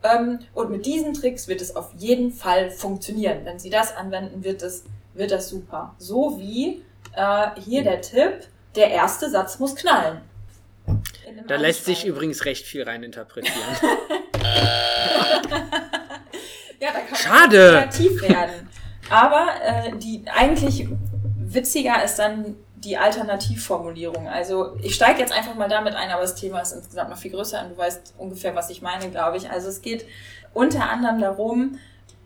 [0.02, 3.38] Ähm, und mit diesen Tricks wird es auf jeden Fall funktionieren.
[3.44, 5.94] Wenn Sie das anwenden, wird es, wird das super.
[5.98, 6.82] So wie
[7.14, 10.20] äh, hier der Tipp, der erste Satz muss knallen.
[11.48, 13.58] Da lässt sich übrigens recht viel reininterpretieren.
[16.80, 17.68] Ja, da kann man Schade.
[17.70, 18.68] kreativ werden.
[19.08, 20.86] Aber äh, die eigentlich
[21.54, 24.28] witziger ist dann die Alternativformulierung.
[24.28, 27.30] Also ich steige jetzt einfach mal damit ein, aber das Thema ist insgesamt noch viel
[27.30, 29.50] größer und du weißt ungefähr, was ich meine, glaube ich.
[29.50, 30.04] Also es geht
[30.52, 31.78] unter anderem darum,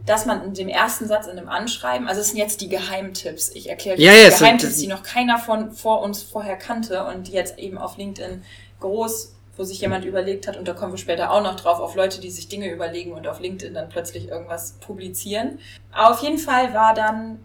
[0.04, 3.50] dass man in dem ersten Satz in einem Anschreiben, also es sind jetzt die Geheimtipps,
[3.50, 7.32] ich erkläre ja, die Geheimtipps, die noch keiner von vor uns vorher kannte und die
[7.32, 8.42] jetzt eben auf LinkedIn
[8.80, 11.96] groß, wo sich jemand überlegt hat, und da kommen wir später auch noch drauf, auf
[11.96, 15.58] Leute, die sich Dinge überlegen und auf LinkedIn dann plötzlich irgendwas publizieren.
[15.92, 17.40] Auf jeden Fall war dann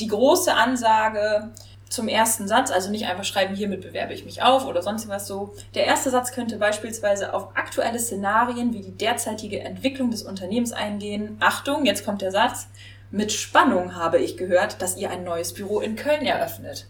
[0.00, 1.50] die große Ansage,
[1.88, 5.26] zum ersten Satz, also nicht einfach schreiben, hiermit bewerbe ich mich auf oder sonst was
[5.26, 5.54] so.
[5.74, 11.38] Der erste Satz könnte beispielsweise auf aktuelle Szenarien wie die derzeitige Entwicklung des Unternehmens eingehen.
[11.40, 12.68] Achtung, jetzt kommt der Satz.
[13.10, 16.86] Mit Spannung habe ich gehört, dass ihr ein neues Büro in Köln eröffnet.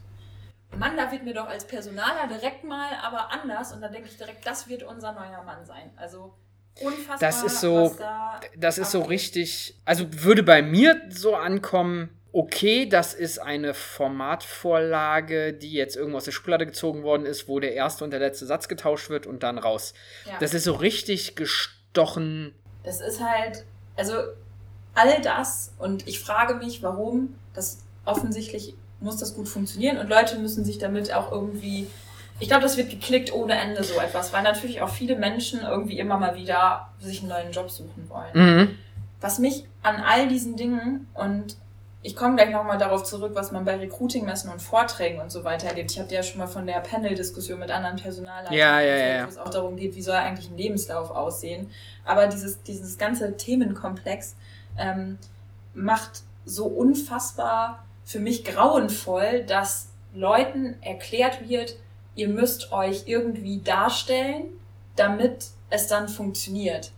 [0.77, 4.17] Mann, da wird mir doch als Personaler direkt mal aber anders und dann denke ich
[4.17, 5.91] direkt, das wird unser neuer Mann sein.
[5.97, 6.35] Also
[6.81, 7.19] unfassbar.
[7.21, 12.89] Das ist so, da das ist so richtig, also würde bei mir so ankommen, okay,
[12.89, 17.75] das ist eine Formatvorlage, die jetzt irgendwo aus der Schublade gezogen worden ist, wo der
[17.75, 19.93] erste und der letzte Satz getauscht wird und dann raus.
[20.25, 20.35] Ja.
[20.39, 22.55] Das ist so richtig gestochen.
[22.85, 23.65] Das ist halt,
[23.97, 24.15] also
[24.95, 30.39] all das und ich frage mich, warum das offensichtlich muss das gut funktionieren und Leute
[30.39, 31.89] müssen sich damit auch irgendwie
[32.41, 35.99] ich glaube, das wird geklickt ohne Ende so etwas, weil natürlich auch viele Menschen irgendwie
[35.99, 38.31] immer mal wieder sich einen neuen Job suchen wollen.
[38.33, 38.79] Mhm.
[39.21, 41.57] Was mich an all diesen Dingen und
[42.09, 45.67] ich komme gleich nochmal darauf zurück, was man bei Recruiting-Messen und Vorträgen und so weiter
[45.67, 45.91] erlebt.
[45.91, 49.25] Ich habe ja schon mal von der Panel-Diskussion mit anderen Personalleitern, ja, ja, ja.
[49.27, 51.71] wo es auch darum geht, wie soll eigentlich ein Lebenslauf aussehen.
[52.07, 54.37] Aber dieses, dieses ganze Themenkomplex
[54.79, 55.19] ähm,
[55.75, 61.77] macht so unfassbar für mich grauenvoll, dass Leuten erklärt wird,
[62.15, 64.45] ihr müsst euch irgendwie darstellen,
[64.97, 66.91] damit es dann funktioniert.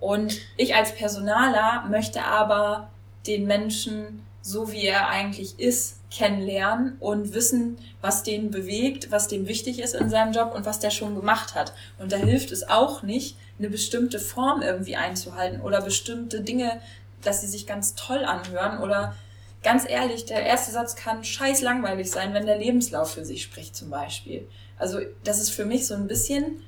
[0.00, 2.88] Und ich als Personaler möchte aber
[3.26, 9.46] den Menschen so wie er eigentlich ist, kennenlernen und wissen, was den bewegt, was dem
[9.46, 11.74] wichtig ist in seinem Job und was der schon gemacht hat.
[11.98, 16.80] Und da hilft es auch nicht, eine bestimmte Form irgendwie einzuhalten oder bestimmte Dinge,
[17.22, 19.14] dass sie sich ganz toll anhören oder
[19.62, 23.74] ganz ehrlich, der erste Satz kann scheiß langweilig sein, wenn der Lebenslauf für sich spricht
[23.74, 24.48] zum Beispiel.
[24.78, 26.62] Also das ist für mich so ein bisschen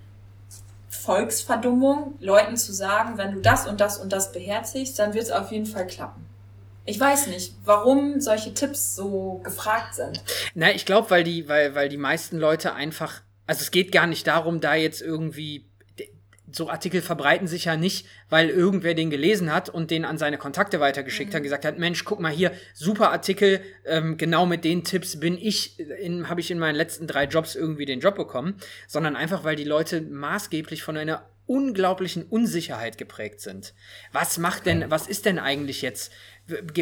[0.89, 5.31] Volksverdummung, Leuten zu sagen, wenn du das und das und das beherzigst, dann wird es
[5.31, 6.27] auf jeden Fall klappen.
[6.91, 10.21] Ich weiß nicht, warum solche Tipps so gefragt sind.
[10.55, 14.09] Na, ich glaube, weil die, weil, weil die meisten Leute einfach, also es geht gar
[14.09, 15.67] nicht darum, da jetzt irgendwie
[16.51, 20.37] so Artikel verbreiten sich ja nicht, weil irgendwer den gelesen hat und den an seine
[20.37, 21.37] Kontakte weitergeschickt mhm.
[21.37, 25.39] hat, gesagt hat, Mensch, guck mal hier, super Artikel, ähm, genau mit den Tipps bin
[25.39, 25.79] ich,
[26.25, 28.57] habe ich in meinen letzten drei Jobs irgendwie den Job bekommen,
[28.89, 33.75] sondern einfach, weil die Leute maßgeblich von einer unglaublichen Unsicherheit geprägt sind.
[34.13, 36.13] Was macht denn, was ist denn eigentlich jetzt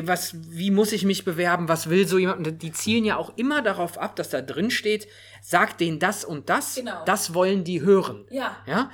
[0.05, 2.63] was, wie muss ich mich bewerben, was will so jemand?
[2.63, 5.09] Die zielen ja auch immer darauf ab, dass da drin steht,
[5.43, 7.05] sag denen das und das, genau.
[7.05, 8.27] das wollen die hören.
[8.31, 8.57] Ja.
[8.67, 8.91] ja.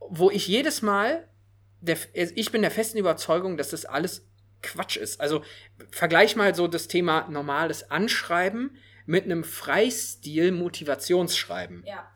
[0.00, 1.28] Wo ich jedes Mal,
[1.80, 4.28] der, ich bin der festen Überzeugung, dass das alles
[4.62, 5.20] Quatsch ist.
[5.20, 5.42] Also
[5.90, 11.84] vergleich mal so das Thema normales Anschreiben mit einem Freistil-Motivationsschreiben.
[11.86, 12.10] Ja.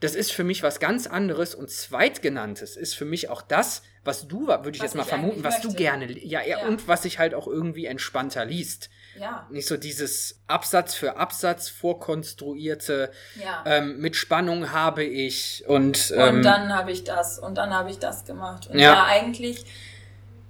[0.00, 4.26] Das ist für mich was ganz anderes und zweitgenanntes ist für mich auch das, was
[4.26, 5.68] du, würde ich was jetzt mal vermuten, was möchte.
[5.68, 8.90] du gerne, ja, ja, ja, und was sich halt auch irgendwie entspannter liest.
[9.18, 9.46] Ja.
[9.50, 13.62] Nicht so dieses Absatz für Absatz vorkonstruierte, ja.
[13.66, 16.12] ähm, mit Spannung habe ich und.
[16.16, 18.68] Ähm, und dann habe ich das und dann habe ich das gemacht.
[18.68, 18.94] Und ja.
[18.94, 19.66] ja, eigentlich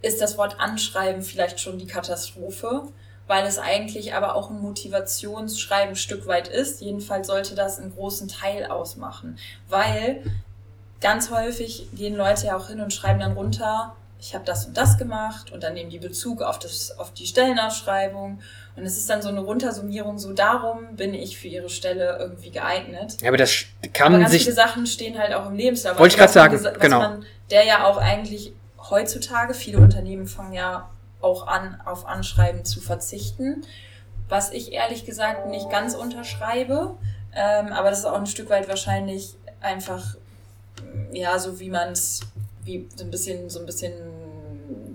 [0.00, 2.88] ist das Wort Anschreiben vielleicht schon die Katastrophe,
[3.26, 6.80] weil es eigentlich aber auch ein Motivationsschreiben ein Stück weit ist.
[6.80, 9.38] Jedenfalls sollte das einen großen Teil ausmachen,
[9.68, 10.22] weil
[11.02, 14.76] ganz häufig gehen Leute ja auch hin und schreiben dann runter, ich habe das und
[14.76, 18.40] das gemacht und dann nehmen die Bezug auf, das, auf die Stellenausschreibung
[18.76, 22.50] und es ist dann so eine Runtersummierung, so darum bin ich für ihre Stelle irgendwie
[22.50, 23.20] geeignet.
[23.20, 24.44] Ja, aber das kann aber ganz sich...
[24.44, 25.98] viele Sachen stehen halt auch im Lebenslauf.
[25.98, 27.00] Wollte ich also gerade sagen, genau.
[27.00, 28.52] Man, der ja auch eigentlich
[28.90, 30.88] heutzutage, viele Unternehmen fangen ja
[31.20, 33.62] auch an, auf Anschreiben zu verzichten,
[34.28, 36.94] was ich ehrlich gesagt nicht ganz unterschreibe,
[37.34, 40.16] ähm, aber das ist auch ein Stück weit wahrscheinlich einfach
[41.12, 42.20] ja, so wie man es,
[42.64, 43.92] wie so ein bisschen, so ein bisschen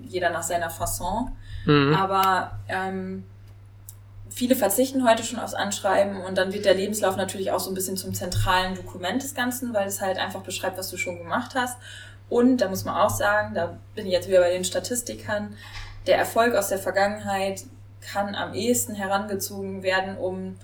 [0.04, 1.32] jeder nach seiner Fasson.
[1.66, 1.94] Mhm.
[1.94, 3.24] Aber ähm,
[4.30, 7.74] viele verzichten heute schon aufs Anschreiben und dann wird der Lebenslauf natürlich auch so ein
[7.74, 11.54] bisschen zum zentralen Dokument des Ganzen, weil es halt einfach beschreibt, was du schon gemacht
[11.54, 11.78] hast.
[12.28, 15.56] Und da muss man auch sagen, da bin ich jetzt wieder bei den Statistikern,
[16.06, 17.64] der Erfolg aus der Vergangenheit
[18.00, 20.56] kann am ehesten herangezogen werden, um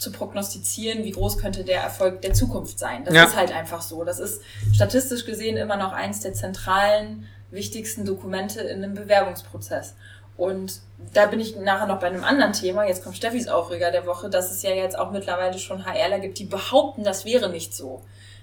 [0.00, 3.04] zu prognostizieren, wie groß könnte der Erfolg der Zukunft sein.
[3.04, 3.24] Das ja.
[3.24, 4.02] ist halt einfach so.
[4.02, 4.40] Das ist
[4.72, 9.94] statistisch gesehen immer noch eins der zentralen, wichtigsten Dokumente in einem Bewerbungsprozess.
[10.38, 10.80] Und
[11.12, 12.86] da bin ich nachher noch bei einem anderen Thema.
[12.86, 16.38] Jetzt kommt Steffis Aufreger der Woche, dass es ja jetzt auch mittlerweile schon HRler gibt,
[16.38, 18.00] die behaupten, das wäre nicht so.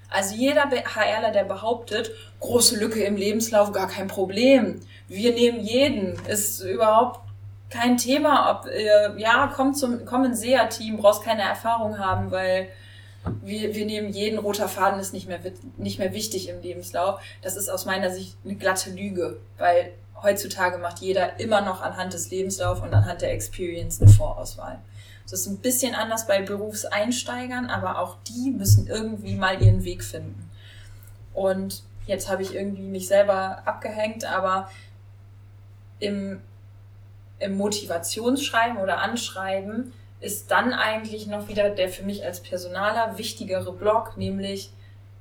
[0.08, 4.82] Also jeder HRler, der behauptet, große Lücke im Lebenslauf, gar kein Problem.
[5.08, 6.24] Wir nehmen jeden.
[6.28, 7.27] Ist überhaupt
[7.70, 12.70] kein Thema, ob, äh, ja, komm zum, komm ins SEA-Team, brauchst keine Erfahrung haben, weil
[13.42, 15.40] wir, wir nehmen jeden roter Faden ist nicht mehr,
[15.78, 17.20] nicht mehr wichtig im Lebenslauf.
[17.42, 22.14] Das ist aus meiner Sicht eine glatte Lüge, weil heutzutage macht jeder immer noch anhand
[22.14, 24.80] des Lebenslaufs und anhand der Experience eine Vorauswahl.
[25.24, 30.04] Das ist ein bisschen anders bei Berufseinsteigern, aber auch die müssen irgendwie mal ihren Weg
[30.04, 30.50] finden.
[31.34, 34.70] Und jetzt habe ich irgendwie mich selber abgehängt, aber
[36.00, 36.42] im,
[37.39, 43.71] im Motivationsschreiben oder Anschreiben ist dann eigentlich noch wieder der für mich als Personaler wichtigere
[43.71, 44.71] Block, nämlich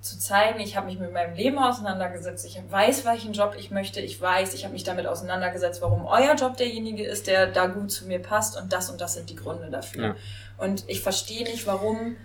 [0.00, 4.00] zu zeigen, ich habe mich mit meinem Leben auseinandergesetzt, ich weiß, welchen Job ich möchte,
[4.00, 7.90] ich weiß, ich habe mich damit auseinandergesetzt, warum euer Job derjenige ist, der da gut
[7.90, 10.04] zu mir passt und das und das sind die Gründe dafür.
[10.04, 10.16] Ja.
[10.58, 12.16] Und ich verstehe nicht, warum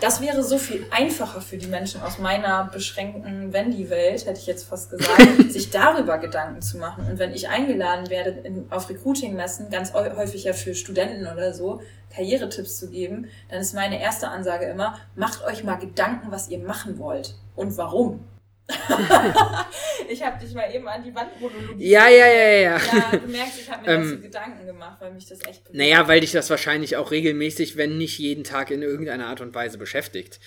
[0.00, 4.64] das wäre so viel einfacher für die Menschen aus meiner beschränkten Wendy-Welt, hätte ich jetzt
[4.64, 7.06] fast gesagt, sich darüber Gedanken zu machen.
[7.10, 11.80] Und wenn ich eingeladen werde, in, auf Recruiting-Messen, ganz häufig ja für Studenten oder so,
[12.14, 16.58] Karrieretipps zu geben, dann ist meine erste Ansage immer, macht euch mal Gedanken, was ihr
[16.58, 18.24] machen wollt und warum.
[20.08, 21.80] ich habe dich mal eben an die Wand monologiert.
[21.80, 22.78] Ja, ja, ja, ja.
[22.78, 25.76] Ja, du merkst, ich habe mir ähm, dazu Gedanken gemacht, weil mich das echt bewegt.
[25.78, 29.54] Naja, weil dich das wahrscheinlich auch regelmäßig, wenn nicht jeden Tag in irgendeiner Art und
[29.54, 30.40] Weise beschäftigt.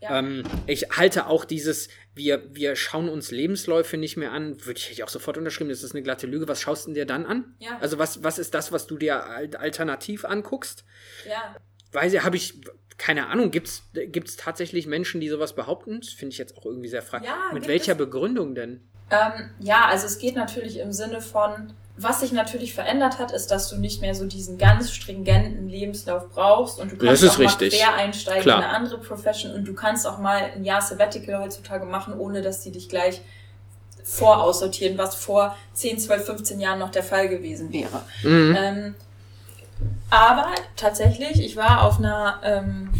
[0.00, 0.18] Ja.
[0.18, 5.02] Ähm, ich halte auch dieses, wir, wir schauen uns Lebensläufe nicht mehr an, würde ich
[5.02, 6.46] auch sofort unterschreiben, das ist eine glatte Lüge.
[6.46, 7.56] Was schaust du dir dann an?
[7.58, 7.78] Ja.
[7.80, 10.84] Also was, was ist das, was du dir alternativ anguckst?
[11.28, 11.56] Ja.
[11.92, 12.60] Weiß ich, habe ich,
[12.98, 16.00] keine Ahnung, gibt es tatsächlich Menschen, die sowas behaupten?
[16.00, 17.30] Das finde ich jetzt auch irgendwie sehr fraglich.
[17.30, 17.98] Ja, Mit welcher es?
[17.98, 18.80] Begründung denn?
[19.10, 23.46] Ähm, ja, also es geht natürlich im Sinne von, was sich natürlich verändert hat, ist,
[23.46, 27.72] dass du nicht mehr so diesen ganz stringenten Lebenslauf brauchst und du kannst auch richtig.
[27.72, 28.58] mal quer einsteigen Klar.
[28.58, 32.42] in eine andere Profession und du kannst auch mal ein Jahr Sabbatical heutzutage machen, ohne
[32.42, 33.22] dass sie dich gleich
[34.04, 38.02] voraussortieren, was vor 10, 12, 15 Jahren noch der Fall gewesen wäre.
[38.22, 38.56] Mhm.
[38.58, 38.94] Ähm,
[40.10, 42.90] aber tatsächlich, ich war auf einer, ähm,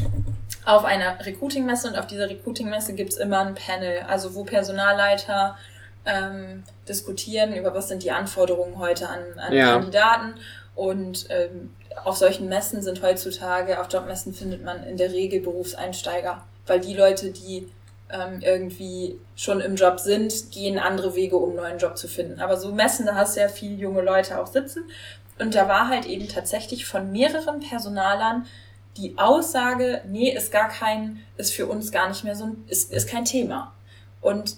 [0.65, 5.57] auf einer Recruiting-Messe und auf dieser Recruiting-Messe gibt's immer ein Panel, also wo Personalleiter
[6.05, 9.73] ähm, diskutieren, über was sind die Anforderungen heute an, an ja.
[9.73, 10.35] Kandidaten.
[10.75, 16.43] Und ähm, auf solchen Messen sind heutzutage, auf Jobmessen findet man in der Regel Berufseinsteiger,
[16.67, 17.69] weil die Leute, die
[18.11, 22.41] ähm, irgendwie schon im Job sind, gehen andere Wege, um einen neuen Job zu finden.
[22.41, 24.85] Aber so Messen, da hast du ja viele junge Leute auch sitzen
[25.39, 28.47] und da war halt eben tatsächlich von mehreren Personalern
[28.97, 32.93] die Aussage, nee, ist gar kein, ist für uns gar nicht mehr so ein, ist,
[32.93, 33.73] ist kein Thema.
[34.21, 34.57] Und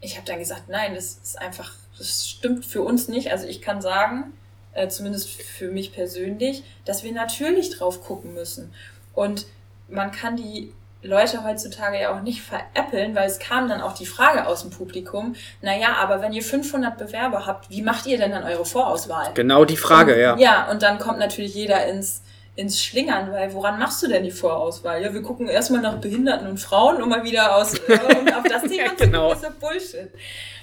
[0.00, 3.30] ich habe dann gesagt, nein, das ist einfach, das stimmt für uns nicht.
[3.30, 4.32] Also ich kann sagen,
[4.72, 8.72] äh, zumindest für mich persönlich, dass wir natürlich drauf gucken müssen.
[9.14, 9.46] Und
[9.88, 14.06] man kann die Leute heutzutage ja auch nicht veräppeln, weil es kam dann auch die
[14.06, 18.32] Frage aus dem Publikum, naja, aber wenn ihr 500 Bewerber habt, wie macht ihr denn
[18.32, 19.32] dann eure Vorauswahl?
[19.34, 20.36] Genau die Frage, und, ja.
[20.38, 22.22] Ja, und dann kommt natürlich jeder ins,
[22.56, 25.00] ins Schlingern, weil woran machst du denn die Vorauswahl?
[25.00, 28.62] Ja, wir gucken erstmal nach Behinderten und Frauen, um mal wieder aus, um auf das
[28.62, 29.28] Thema zu genau.
[29.28, 30.10] gucken, ist ja Bullshit.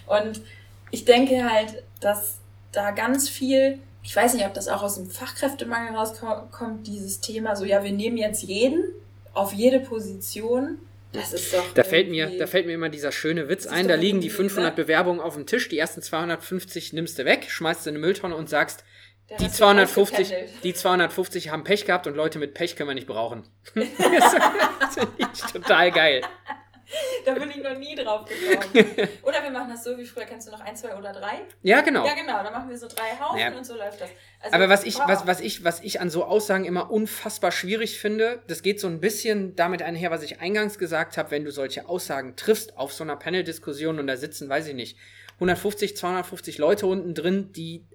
[0.08, 0.42] Und
[0.92, 2.40] ich denke halt, dass
[2.74, 7.56] da ganz viel, ich weiß nicht, ob das auch aus dem Fachkräftemangel rauskommt, dieses Thema,
[7.56, 8.84] so ja, wir nehmen jetzt jeden,
[9.36, 10.80] auf jede Position.
[11.12, 11.64] Das ist doch.
[11.74, 13.88] Da fällt, mir, da fällt mir immer dieser schöne Witz ein.
[13.88, 14.84] Da liegen die 500 ne?
[14.84, 15.70] Bewerbungen auf dem Tisch.
[15.70, 18.84] Die ersten 250 nimmst du weg, schmeißt du in eine Mülltonne und sagst,
[19.40, 23.44] die 250, die 250 haben Pech gehabt und Leute mit Pech können wir nicht brauchen.
[23.76, 26.22] das finde ich total geil
[27.26, 29.10] da bin ich noch nie drauf gekommen.
[29.24, 31.42] Oder wir machen das so wie früher, kennst du noch ein, zwei oder drei?
[31.64, 32.06] Ja, genau.
[32.06, 32.44] Ja, genau.
[32.44, 33.56] Dann machen wir so drei Haufen ja.
[33.56, 34.10] und so läuft das.
[34.40, 38.00] Also, Aber was ich, was, was, ich, was ich an so Aussagen immer unfassbar schwierig
[38.00, 41.52] finde, das geht so ein bisschen damit einher, was ich eingangs gesagt habe, wenn du
[41.52, 44.98] solche Aussagen triffst auf so einer Panel-Diskussion und da sitzen, weiß ich nicht,
[45.36, 47.86] 150, 250 Leute unten drin, die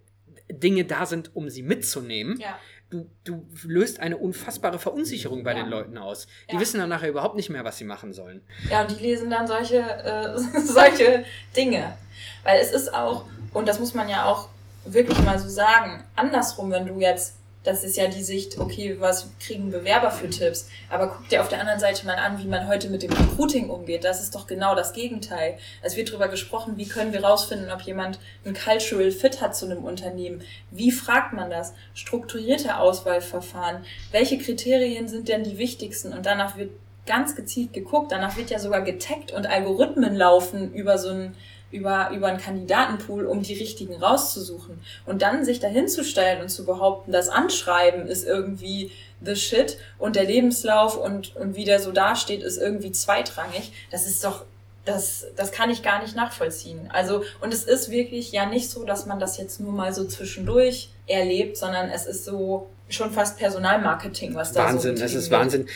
[0.50, 2.38] Dinge da sind, um sie mitzunehmen.
[2.38, 2.58] Ja
[2.90, 5.62] du, du löst eine unfassbare Verunsicherung bei ja.
[5.62, 6.26] den Leuten aus.
[6.50, 6.60] Die ja.
[6.60, 8.42] wissen dann nachher überhaupt nicht mehr, was sie machen sollen.
[8.68, 11.24] Ja, und die lesen dann solche, äh, solche
[11.56, 11.96] Dinge.
[12.42, 13.24] Weil es ist auch,
[13.54, 14.48] und das muss man ja auch
[14.84, 19.28] wirklich mal so sagen, andersrum, wenn du jetzt das ist ja die Sicht, okay, was
[19.38, 20.68] kriegen Bewerber für Tipps?
[20.88, 23.68] Aber guck dir auf der anderen Seite mal an, wie man heute mit dem Recruiting
[23.68, 24.04] umgeht.
[24.04, 25.58] Das ist doch genau das Gegenteil.
[25.82, 29.66] Es wird darüber gesprochen, wie können wir rausfinden, ob jemand ein Cultural Fit hat zu
[29.66, 30.40] einem Unternehmen.
[30.70, 31.74] Wie fragt man das?
[31.92, 33.84] Strukturierte Auswahlverfahren.
[34.10, 36.14] Welche Kriterien sind denn die wichtigsten?
[36.14, 36.70] Und danach wird
[37.04, 38.12] ganz gezielt geguckt.
[38.12, 41.36] Danach wird ja sogar getaggt und Algorithmen laufen über so ein
[41.70, 44.80] über, über einen Kandidatenpool, um die richtigen rauszusuchen.
[45.06, 48.90] Und dann sich dahinzustellen und zu behaupten, das Anschreiben ist irgendwie
[49.22, 53.72] the shit und der Lebenslauf und, und wie der so dasteht, ist irgendwie zweitrangig.
[53.90, 54.44] Das ist doch,
[54.84, 56.88] das, das kann ich gar nicht nachvollziehen.
[56.92, 60.04] Also, und es ist wirklich ja nicht so, dass man das jetzt nur mal so
[60.04, 65.30] zwischendurch erlebt, sondern es ist so schon fast Personalmarketing, was da Wahnsinn, so es ist
[65.30, 65.68] Wahnsinn.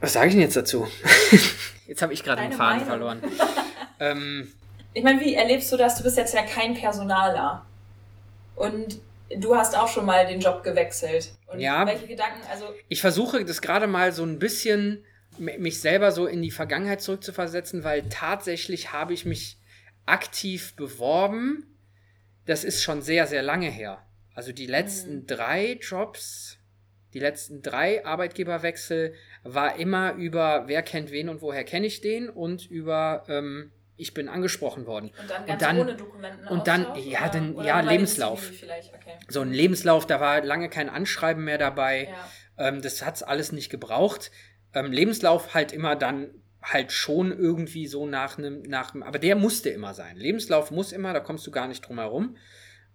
[0.00, 0.86] Was sage ich denn jetzt dazu?
[1.86, 2.86] jetzt habe ich gerade den Faden Meinung.
[2.86, 3.22] verloren.
[4.00, 4.52] ähm,
[4.92, 5.96] ich meine, wie erlebst du das?
[5.96, 7.64] Du bist jetzt ja kein Personaler.
[8.56, 9.00] Und
[9.36, 11.32] du hast auch schon mal den Job gewechselt.
[11.46, 11.86] Und ja.
[11.86, 12.66] Welche Gedanken, also.
[12.88, 15.04] Ich versuche das gerade mal so ein bisschen
[15.38, 19.58] mich selber so in die Vergangenheit zurückzuversetzen, weil tatsächlich habe ich mich
[20.06, 21.66] aktiv beworben.
[22.46, 24.04] Das ist schon sehr, sehr lange her.
[24.34, 25.26] Also die letzten mhm.
[25.26, 26.58] drei Jobs,
[27.14, 32.28] die letzten drei Arbeitgeberwechsel war immer über wer kennt wen und woher kenne ich den
[32.28, 35.10] und über ähm, ich bin angesprochen worden.
[35.20, 38.50] Und dann, ganz und dann ohne Dokumenten Und dann, ja, dann, ja, Lebenslauf.
[38.50, 39.18] Okay.
[39.28, 42.08] So ein Lebenslauf, da war lange kein Anschreiben mehr dabei.
[42.58, 42.68] Ja.
[42.68, 44.30] Ähm, das hat es alles nicht gebraucht.
[44.74, 46.30] Ähm, Lebenslauf halt immer dann
[46.62, 50.16] halt schon irgendwie so nach einem, nach aber der musste immer sein.
[50.16, 52.36] Lebenslauf muss immer, da kommst du gar nicht drum herum.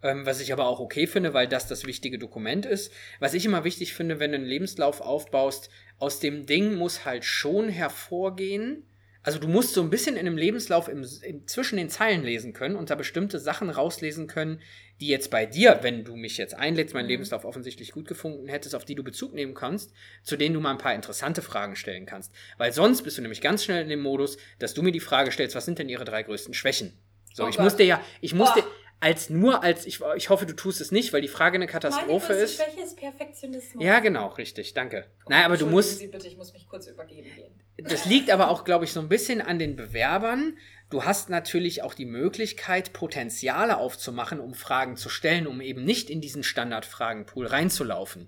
[0.04, 2.94] Ähm, was ich aber auch okay finde, weil das das wichtige Dokument ist.
[3.20, 7.26] Was ich immer wichtig finde, wenn du einen Lebenslauf aufbaust, aus dem Ding muss halt
[7.26, 8.86] schon hervorgehen,
[9.26, 12.54] also du musst so ein bisschen in einem Lebenslauf im, im, zwischen den Zeilen lesen
[12.54, 14.62] können und da bestimmte Sachen rauslesen können,
[15.02, 17.10] die jetzt bei dir, wenn du mich jetzt einlädst, meinen mhm.
[17.10, 20.70] Lebenslauf offensichtlich gut gefunden hättest, auf die du Bezug nehmen kannst, zu denen du mal
[20.70, 22.32] ein paar interessante Fragen stellen kannst.
[22.60, 25.32] Weil sonst bist du nämlich ganz schnell in dem Modus, dass du mir die Frage
[25.32, 26.94] stellst, was sind denn ihre drei größten Schwächen?
[27.34, 30.56] So, oh ich musste ja, ich musste, oh als nur als, ich, ich hoffe, du
[30.56, 32.56] tust es nicht, weil die Frage eine Katastrophe Meine ist.
[32.56, 33.84] Schwäche ist Perfektionismus.
[33.84, 35.06] Ja, genau, richtig, danke.
[35.26, 36.00] Oh, Nein, aber du musst.
[36.00, 37.54] Sie bitte, ich muss mich kurz übergeben gehen.
[37.78, 40.58] Das liegt aber auch, glaube ich, so ein bisschen an den Bewerbern.
[40.90, 46.10] Du hast natürlich auch die Möglichkeit, Potenziale aufzumachen, um Fragen zu stellen, um eben nicht
[46.10, 48.28] in diesen Standardfragenpool reinzulaufen.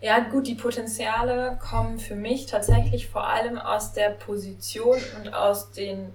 [0.00, 5.72] Ja, gut, die Potenziale kommen für mich tatsächlich vor allem aus der Position und aus
[5.72, 6.12] den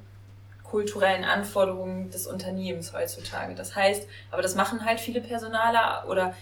[0.69, 3.55] kulturellen Anforderungen des Unternehmens heutzutage.
[3.55, 6.35] Das heißt, aber das machen halt viele Personaler oder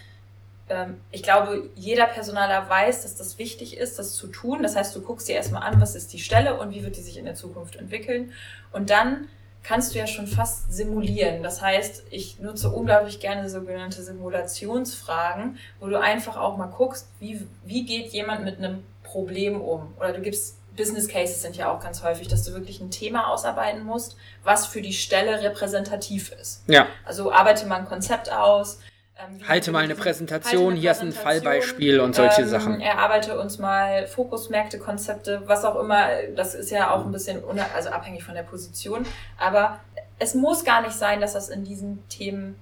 [0.69, 4.63] ähm, ich glaube, jeder Personaler weiß, dass das wichtig ist, das zu tun.
[4.63, 7.01] Das heißt, du guckst dir erstmal an, was ist die Stelle und wie wird die
[7.01, 8.31] sich in der Zukunft entwickeln.
[8.71, 9.27] Und dann
[9.62, 11.41] kannst du ja schon fast simulieren.
[11.41, 17.47] Das heißt, ich nutze unglaublich gerne sogenannte Simulationsfragen, wo du einfach auch mal guckst, wie,
[17.63, 19.93] wie geht jemand mit einem Problem um.
[19.99, 23.27] Oder du gibst Business Cases sind ja auch ganz häufig, dass du wirklich ein Thema
[23.27, 26.63] ausarbeiten musst, was für die Stelle repräsentativ ist.
[26.67, 26.88] Ja.
[27.05, 28.79] Also arbeite mal ein Konzept aus.
[29.17, 32.81] Ähm, halte mal eine Präsentation, eine hier ist ein Fallbeispiel und solche ähm, Sachen.
[32.81, 36.07] Erarbeite uns mal Fokusmärkte, Konzepte, was auch immer.
[36.36, 37.43] Das ist ja auch ein bisschen
[37.75, 39.05] also abhängig von der Position.
[39.38, 39.79] Aber
[40.17, 42.59] es muss gar nicht sein, dass das in diesen Themen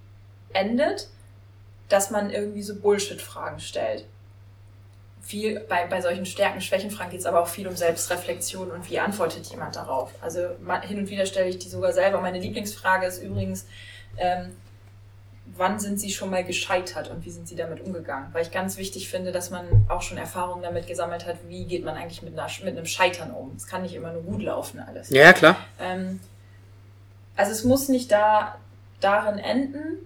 [0.52, 1.08] endet,
[1.88, 4.06] dass man irgendwie so Bullshit-Fragen stellt
[5.22, 9.00] viel bei, bei solchen Stärken, Schwächenfragen geht es aber auch viel um Selbstreflexion und wie
[9.00, 10.12] antwortet jemand darauf.
[10.22, 10.50] Also
[10.82, 12.20] hin und wieder stelle ich die sogar selber.
[12.22, 13.66] Meine Lieblingsfrage ist übrigens,
[14.18, 14.56] ähm,
[15.46, 18.34] wann sind Sie schon mal gescheitert und wie sind Sie damit umgegangen?
[18.34, 21.86] Weil ich ganz wichtig finde, dass man auch schon Erfahrungen damit gesammelt hat, wie geht
[21.86, 23.54] man eigentlich mit, einer, mit einem Scheitern um.
[23.56, 25.10] Es kann nicht immer nur gut laufen alles.
[25.10, 25.58] Ja, klar.
[25.80, 26.20] Ähm,
[27.36, 28.58] also es muss nicht da
[29.00, 29.98] darin enden,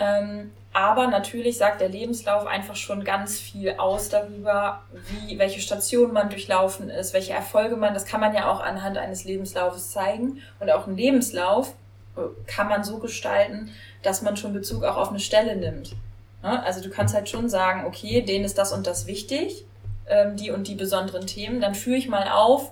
[0.00, 6.12] ähm, aber natürlich sagt der Lebenslauf einfach schon ganz viel aus darüber, wie, welche Stationen
[6.12, 10.40] man durchlaufen ist, welche Erfolge man, das kann man ja auch anhand eines Lebenslaufes zeigen.
[10.58, 11.74] Und auch einen Lebenslauf
[12.16, 13.70] äh, kann man so gestalten,
[14.02, 15.96] dass man schon Bezug auch auf eine Stelle nimmt.
[16.42, 16.64] Ne?
[16.64, 19.64] Also du kannst halt schon sagen, okay, denen ist das und das wichtig,
[20.06, 21.60] ähm, die und die besonderen Themen.
[21.60, 22.70] Dann führe ich mal auf,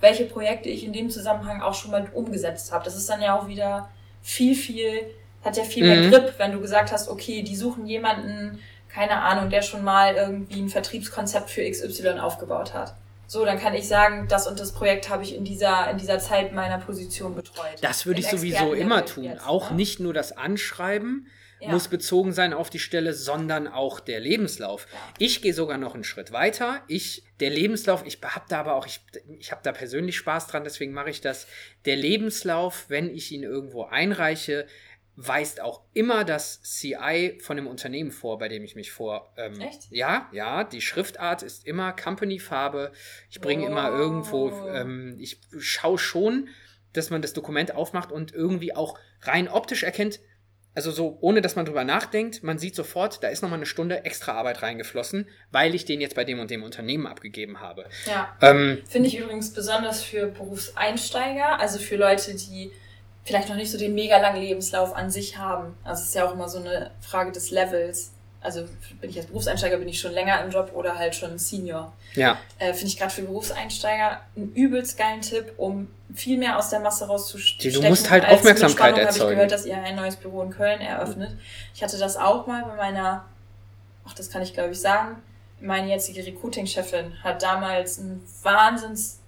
[0.00, 2.84] welche Projekte ich in dem Zusammenhang auch schon mal umgesetzt habe.
[2.84, 3.88] Das ist dann ja auch wieder
[4.20, 5.06] viel, viel
[5.46, 6.10] hat ja viel mehr mhm.
[6.10, 8.58] Grip, wenn du gesagt hast, okay, die suchen jemanden,
[8.92, 12.94] keine Ahnung, der schon mal irgendwie ein Vertriebskonzept für XY aufgebaut hat.
[13.28, 16.18] So, dann kann ich sagen, das und das Projekt habe ich in dieser, in dieser
[16.18, 17.76] Zeit meiner Position betreut.
[17.80, 19.24] Das würde ich sowieso immer tun.
[19.24, 19.76] Jetzt, auch ne?
[19.76, 21.26] nicht nur das Anschreiben
[21.60, 21.70] ja.
[21.70, 24.86] muss bezogen sein auf die Stelle, sondern auch der Lebenslauf.
[24.92, 24.98] Ja.
[25.18, 26.82] Ich gehe sogar noch einen Schritt weiter.
[26.86, 29.00] Ich, der Lebenslauf, ich habe da aber auch, ich,
[29.38, 31.46] ich habe da persönlich Spaß dran, deswegen mache ich das.
[31.84, 34.66] Der Lebenslauf, wenn ich ihn irgendwo einreiche,
[35.16, 39.32] weist auch immer das CI von dem Unternehmen vor, bei dem ich mich vor.
[39.36, 39.90] Ähm, Echt?
[39.90, 42.92] Ja, ja, die Schriftart ist immer Company-Farbe.
[43.30, 43.68] Ich bringe oh.
[43.68, 46.48] immer irgendwo, ähm, ich schaue schon,
[46.92, 50.20] dass man das Dokument aufmacht und irgendwie auch rein optisch erkennt,
[50.76, 54.04] also so, ohne dass man drüber nachdenkt, man sieht sofort, da ist nochmal eine Stunde
[54.04, 57.86] extra Arbeit reingeflossen, weil ich den jetzt bei dem und dem Unternehmen abgegeben habe.
[58.04, 58.36] Ja.
[58.42, 62.72] Ähm, Finde ich übrigens besonders für Berufseinsteiger, also für Leute, die
[63.26, 65.76] vielleicht noch nicht so den mega langen Lebenslauf an sich haben.
[65.84, 68.12] Also es ist ja auch immer so eine Frage des Levels.
[68.40, 68.64] Also
[69.00, 71.92] bin ich als Berufseinsteiger, bin ich schon länger im Job oder halt schon Senior.
[72.14, 72.38] Ja.
[72.60, 76.78] Äh, Finde ich gerade für Berufseinsteiger einen übelst geilen Tipp, um viel mehr aus der
[76.78, 77.82] Masse rauszustechen.
[77.82, 79.20] Du musst halt Aufmerksamkeit erzeugen.
[79.20, 81.32] habe ich gehört, dass ihr ein neues Büro in Köln eröffnet.
[81.74, 83.24] Ich hatte das auch mal bei meiner,
[84.06, 85.16] ach das kann ich glaube ich sagen,
[85.60, 89.18] meine jetzige Recruiting-Chefin hat damals ein Wahnsinns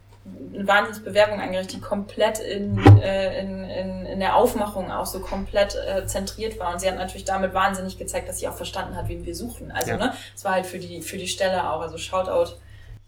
[0.55, 5.76] eine Wahnsinnsbewerbung eingerichtet, die komplett in, äh, in, in, in der Aufmachung auch so komplett
[5.76, 6.72] äh, zentriert war.
[6.72, 9.70] Und sie hat natürlich damit wahnsinnig gezeigt, dass sie auch verstanden hat, wen wir suchen.
[9.70, 9.97] Also, ja.
[9.99, 11.81] ne, es war halt für die, für die Stelle auch.
[11.81, 12.57] Also Shoutout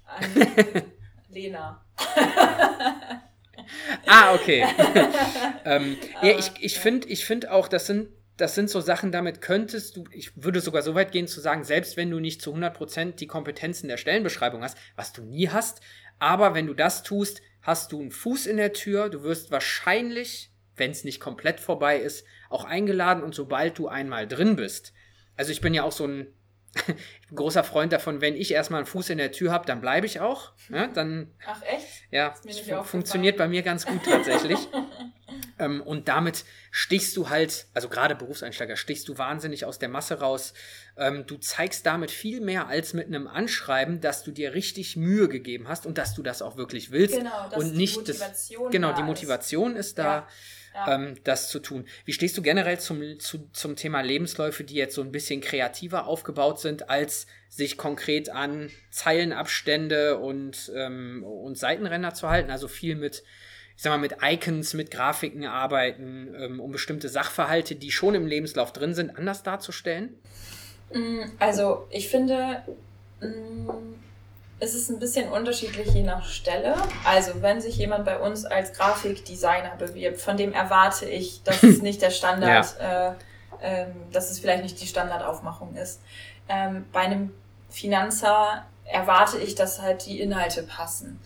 [0.07, 0.25] an
[1.31, 1.81] Lena.
[4.07, 4.65] ah, okay.
[5.65, 8.09] ähm, ja, ich ich finde ich find auch, das sind
[8.41, 11.63] das sind so Sachen, damit könntest du, ich würde sogar so weit gehen zu sagen,
[11.63, 15.83] selbst wenn du nicht zu 100% die Kompetenzen der Stellenbeschreibung hast, was du nie hast,
[16.21, 19.09] aber wenn du das tust, hast du einen Fuß in der Tür.
[19.09, 24.29] Du wirst wahrscheinlich, wenn es nicht komplett vorbei ist, auch eingeladen und sobald du einmal
[24.29, 24.93] drin bist.
[25.37, 26.29] Also ich bin ja auch so ein
[27.35, 30.21] großer Freund davon, wenn ich erstmal einen Fuß in der Tür habe, dann bleibe ich
[30.21, 30.53] auch.
[30.69, 32.05] Ja, dann, Ach echt?
[32.11, 32.35] Ja,
[32.85, 34.59] funktioniert bei mir ganz gut tatsächlich.
[35.61, 40.21] ähm, und damit stichst du halt, also gerade Berufseinsteiger, stichst du wahnsinnig aus der Masse
[40.21, 40.55] raus.
[40.97, 45.29] Ähm, du zeigst damit viel mehr als mit einem Anschreiben, dass du dir richtig Mühe
[45.29, 47.17] gegeben hast und dass du das auch wirklich willst.
[47.17, 48.51] Genau, und nicht das.
[48.71, 50.05] Genau, die Motivation ist, ist da.
[50.05, 50.29] Ja
[50.75, 50.95] ja.
[50.95, 51.87] ähm, das zu tun.
[52.05, 56.07] Wie stehst du generell zum, zu, zum Thema Lebensläufe, die jetzt so ein bisschen kreativer
[56.07, 62.51] aufgebaut sind, als sich konkret an Zeilenabstände und, ähm, und Seitenränder zu halten?
[62.51, 63.25] Also viel mit,
[63.81, 68.27] ich sag mal, mit Icons, mit Grafiken arbeiten, ähm, um bestimmte Sachverhalte, die schon im
[68.27, 70.19] Lebenslauf drin sind, anders darzustellen?
[70.93, 72.63] Mm, also ich finde,
[73.23, 73.71] mm,
[74.59, 76.75] es ist ein bisschen unterschiedlich je nach Stelle.
[77.07, 81.81] Also wenn sich jemand bei uns als Grafikdesigner bewirbt, von dem erwarte ich, dass es
[81.83, 83.13] nicht der Standard, ja.
[83.13, 83.15] äh,
[83.63, 86.03] ähm, dass es vielleicht nicht die Standardaufmachung ist.
[86.51, 87.33] Ähm, bei einem
[87.71, 91.19] Finanzer erwarte ich, dass halt die Inhalte passen.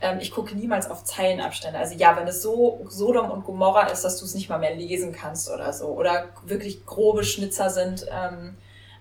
[0.00, 1.78] Ähm, ich gucke niemals auf Zeilenabstände.
[1.78, 4.74] Also ja, wenn es so Sodom und Gomorra ist, dass du es nicht mal mehr
[4.74, 8.56] lesen kannst oder so, oder wirklich grobe Schnitzer sind ähm,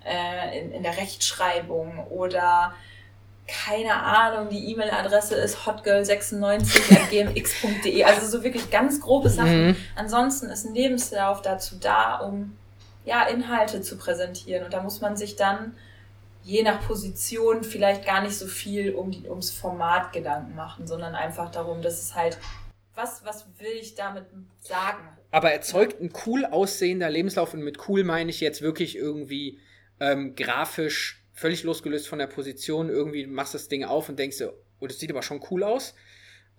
[0.05, 2.73] äh, in, in der Rechtschreibung oder
[3.49, 8.03] keine Ahnung, die E-Mail-Adresse ist hotgirl96.gmx.de.
[8.03, 9.69] Also so wirklich ganz grobe Sachen.
[9.69, 9.75] Mhm.
[9.95, 12.55] Ansonsten ist ein Lebenslauf dazu da, um
[13.05, 14.65] ja, Inhalte zu präsentieren.
[14.65, 15.75] Und da muss man sich dann
[16.43, 21.15] je nach Position vielleicht gar nicht so viel um die, ums Format Gedanken machen, sondern
[21.15, 22.37] einfach darum, dass es halt,
[22.95, 24.25] was, was will ich damit
[24.61, 25.07] sagen?
[25.31, 29.59] Aber erzeugt ein cool aussehender Lebenslauf und mit cool meine ich jetzt wirklich irgendwie
[29.99, 34.51] ähm, grafisch völlig losgelöst von der Position, irgendwie machst das Ding auf und denkst so,
[34.79, 35.93] oh, das sieht aber schon cool aus.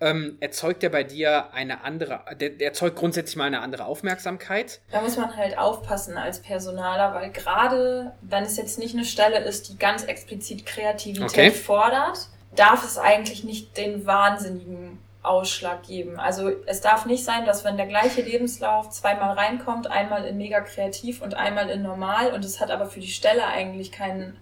[0.01, 4.80] Ähm, erzeugt der bei dir eine andere, der, der, erzeugt grundsätzlich mal eine andere Aufmerksamkeit.
[4.90, 9.40] Da muss man halt aufpassen als Personaler, weil gerade wenn es jetzt nicht eine Stelle
[9.40, 11.51] ist, die ganz explizit Kreativität okay.
[11.51, 16.18] fordert, darf es eigentlich nicht den wahnsinnigen Ausschlag geben.
[16.18, 20.61] Also es darf nicht sein, dass wenn der gleiche Lebenslauf zweimal reinkommt, einmal in mega
[20.61, 24.36] kreativ und einmal in normal und es hat aber für die Stelle eigentlich keinen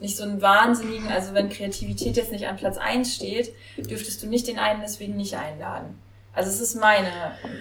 [0.00, 4.26] nicht so einen wahnsinnigen, also wenn Kreativität jetzt nicht an Platz 1 steht, dürftest du
[4.26, 5.98] nicht den einen deswegen nicht einladen.
[6.32, 7.10] Also es ist meine,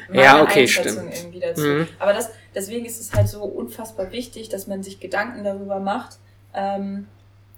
[0.08, 1.16] meine ja, okay, Einschätzung stimmt.
[1.16, 1.62] irgendwie dazu.
[1.62, 1.88] Mhm.
[1.98, 6.18] Aber das, deswegen ist es halt so unfassbar wichtig, dass man sich Gedanken darüber macht,
[6.54, 7.08] ähm,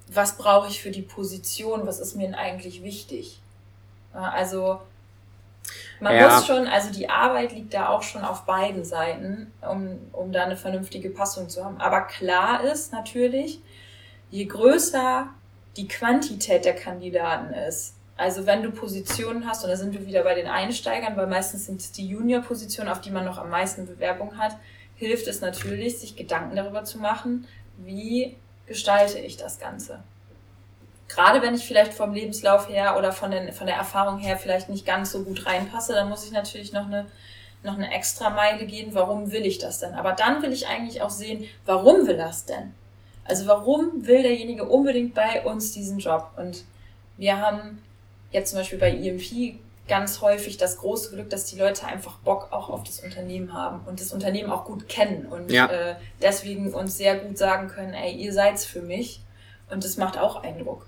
[0.07, 3.39] was brauche ich für die Position, was ist mir denn eigentlich wichtig.
[4.13, 4.81] Also
[5.99, 6.35] man ja.
[6.35, 10.43] muss schon, also die Arbeit liegt da auch schon auf beiden Seiten, um, um da
[10.43, 11.79] eine vernünftige Passung zu haben.
[11.79, 13.61] Aber klar ist natürlich,
[14.31, 15.27] je größer
[15.77, 20.23] die Quantität der Kandidaten ist, also wenn du Positionen hast, und da sind wir wieder
[20.23, 23.87] bei den Einsteigern, weil meistens sind es die Junior-Positionen, auf die man noch am meisten
[23.87, 24.55] Bewerbung hat,
[24.95, 28.35] hilft es natürlich, sich Gedanken darüber zu machen, wie
[28.67, 30.03] gestalte ich das Ganze.
[31.07, 34.69] Gerade wenn ich vielleicht vom Lebenslauf her oder von, den, von der Erfahrung her vielleicht
[34.69, 37.07] nicht ganz so gut reinpasse, dann muss ich natürlich noch eine,
[37.63, 39.95] noch eine extra Meile gehen, warum will ich das denn?
[39.95, 42.73] Aber dann will ich eigentlich auch sehen, warum will das denn?
[43.25, 46.31] Also warum will derjenige unbedingt bei uns diesen Job?
[46.37, 46.63] Und
[47.17, 47.81] wir haben
[48.31, 52.47] jetzt zum Beispiel bei EMP ganz häufig das große Glück, dass die Leute einfach Bock
[52.51, 55.65] auch auf das Unternehmen haben und das Unternehmen auch gut kennen und ja.
[55.67, 59.21] äh, deswegen uns sehr gut sagen können, ey, ihr seid's für mich.
[59.69, 60.85] Und das macht auch Eindruck.